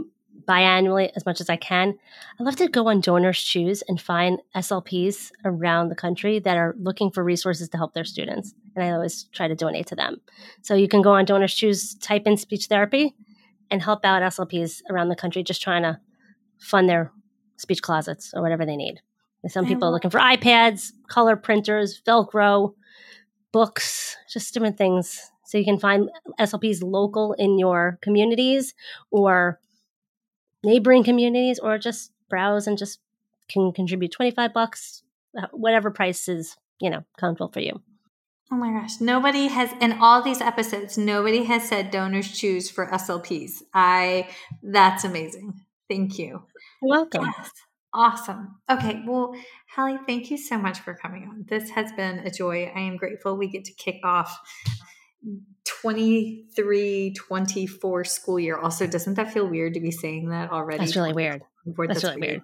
[0.48, 1.98] biannually as much as I can,
[2.40, 6.76] I love to go on Donors Choose and find SLPs around the country that are
[6.80, 8.54] looking for resources to help their students.
[8.76, 10.22] And I always try to donate to them.
[10.62, 13.16] So you can go on Donors Choose, type in speech therapy,
[13.70, 16.00] and help out SLPs around the country just trying to
[16.60, 17.12] fund their
[17.58, 19.02] speech closets or whatever they need.
[19.44, 22.74] And some people are looking for iPads, color printers, Velcro,
[23.52, 25.32] books, just different things.
[25.46, 28.74] So you can find SLPs local in your communities
[29.12, 29.60] or
[30.64, 33.00] neighboring communities, or just browse and just
[33.50, 35.04] can contribute 25 bucks,
[35.52, 37.82] whatever price is, you know, comfortable for you.
[38.52, 39.00] Oh my gosh.
[39.00, 43.62] Nobody has, in all these episodes, nobody has said donors choose for SLPs.
[43.74, 44.30] I,
[44.64, 45.54] that's amazing.
[45.90, 46.44] Thank you.
[46.82, 47.26] You're welcome.
[47.38, 47.52] Yes.
[47.98, 48.56] Awesome.
[48.70, 49.02] Okay.
[49.08, 49.36] Well,
[49.76, 51.46] Hallie, thank you so much for coming on.
[51.50, 52.72] This has been a joy.
[52.74, 54.40] I am grateful we get to kick off
[55.66, 58.56] 23 24 school year.
[58.56, 60.78] Also, doesn't that feel weird to be saying that already?
[60.78, 61.42] That's really weird.
[61.64, 62.42] 24, That's really weird.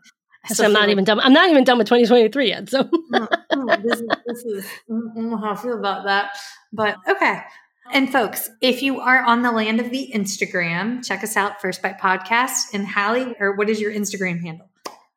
[0.47, 1.19] So I'm not feel even done.
[1.19, 2.69] I'm not even done with 2023 yet.
[2.69, 2.83] So
[3.13, 3.27] Mm,
[3.67, 6.35] mm, this is, this is I how I feel about that.
[6.71, 7.43] But okay.
[7.91, 11.83] And folks, if you are on the land of the Instagram, check us out, First
[11.83, 12.73] Bite Podcast.
[12.73, 14.67] And Hallie, or what is your Instagram handle?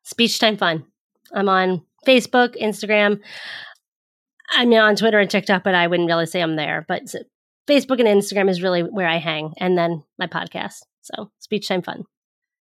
[0.07, 0.85] Speech time fun.
[1.33, 3.19] I'm on Facebook, Instagram.
[4.51, 6.85] I'm on Twitter and TikTok, but I wouldn't really say I'm there.
[6.87, 7.03] But
[7.69, 10.79] Facebook and Instagram is really where I hang, and then my podcast.
[11.01, 12.05] So speech time fun.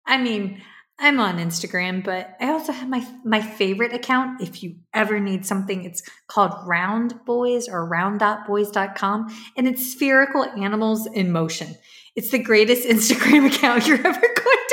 [0.05, 0.61] I mean,
[0.97, 4.41] I'm on Instagram, but I also have my my favorite account.
[4.41, 11.05] If you ever need something, it's called Round Boys or round.boys.com, and it's spherical animals
[11.07, 11.75] in motion.
[12.15, 14.64] It's the greatest Instagram account you're ever going.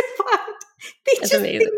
[1.07, 1.69] They That's just they move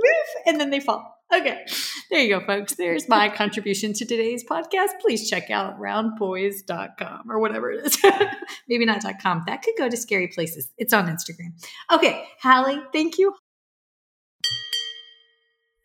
[0.47, 1.15] and then they fall.
[1.33, 1.65] Okay.
[2.11, 2.75] There you go, folks.
[2.75, 5.01] There's my contribution to today's podcast.
[5.01, 7.99] Please check out roundboys.com or whatever it is.
[8.69, 9.43] Maybe not .com.
[9.47, 10.71] That could go to scary places.
[10.77, 11.55] It's on Instagram.
[11.91, 13.35] Okay, Hallie, thank you.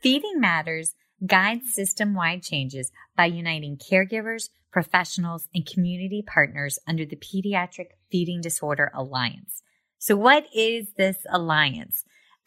[0.02, 7.18] Feeding Matters guides system wide changes by uniting caregivers, professionals, and community partners under the
[7.18, 9.64] Pediatric Feeding Disorder Alliance.
[9.98, 12.06] So, what is this alliance?